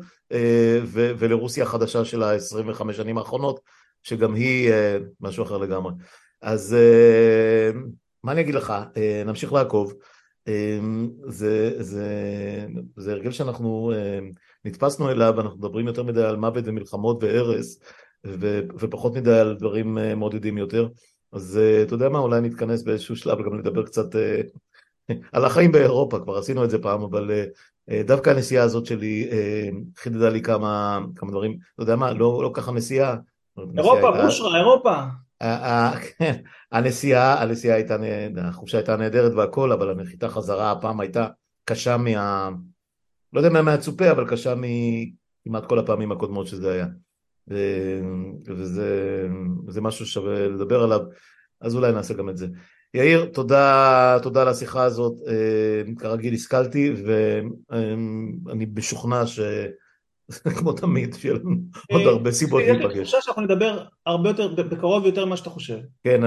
[0.84, 3.60] ו, ולרוסיה החדשה של ה-25 שנים האחרונות,
[4.02, 4.72] שגם היא
[5.20, 5.92] משהו אחר לגמרי.
[6.42, 6.76] אז
[8.24, 8.72] מה אני אגיד לך,
[9.26, 9.92] נמשיך לעקוב.
[10.48, 12.06] אמ, זה, זה,
[12.96, 14.30] זה הרגל שאנחנו אמ,
[14.64, 17.80] נתפסנו אליו, אנחנו מדברים יותר מדי על מוות ומלחמות והרס,
[18.26, 20.88] ו, ופחות מדי על דברים אה, מעודדים יותר.
[21.32, 24.40] אז אה, אתה יודע מה, אולי נתכנס באיזשהו שלב גם לדבר קצת אה,
[25.32, 27.30] על החיים באירופה, כבר עשינו את זה פעם, אבל
[28.06, 29.30] דווקא הנסיעה הזאת שלי
[29.96, 33.16] חידדה לי כמה, כמה דברים, אתה יודע מה, לא, לא ככה נסיעה.
[33.76, 34.94] אירופה, בושרה, אירופה.
[36.18, 36.36] כן,
[36.72, 37.96] הנסיעה, הנסיעה הייתה,
[38.36, 41.28] החופשה הייתה נהדרת והכל, אבל הנחיתה חזרה הפעם הייתה
[41.64, 42.50] קשה מה...
[43.32, 46.86] לא יודע מה מהצופה, אבל קשה מכמעט כל הפעמים הקודמות שזה היה.
[48.46, 51.00] וזה משהו ששווה לדבר עליו,
[51.60, 52.46] אז אולי נעשה גם את זה.
[52.94, 59.40] יאיר, תודה, תודה על השיחה הזאת, אה, כרגיל השכלתי, ואני משוכנע ש...
[60.58, 61.56] כמו תמיד, שיהיה לנו
[61.92, 62.84] עוד אה, הרבה סיבות להיפגש.
[62.84, 65.78] יש לי תחושה שאנחנו נדבר הרבה יותר, בקרוב יותר ממה שאתה חושב.
[66.04, 66.20] כן,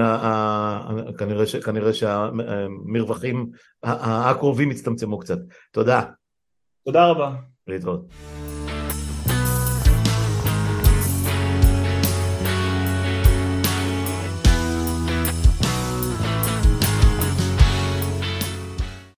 [1.64, 3.50] כנראה שהמרווחים
[3.82, 5.38] הקרובים יצטמצמו קצת.
[5.72, 6.02] תודה.
[6.84, 7.34] תודה רבה.
[7.66, 8.06] להתראות.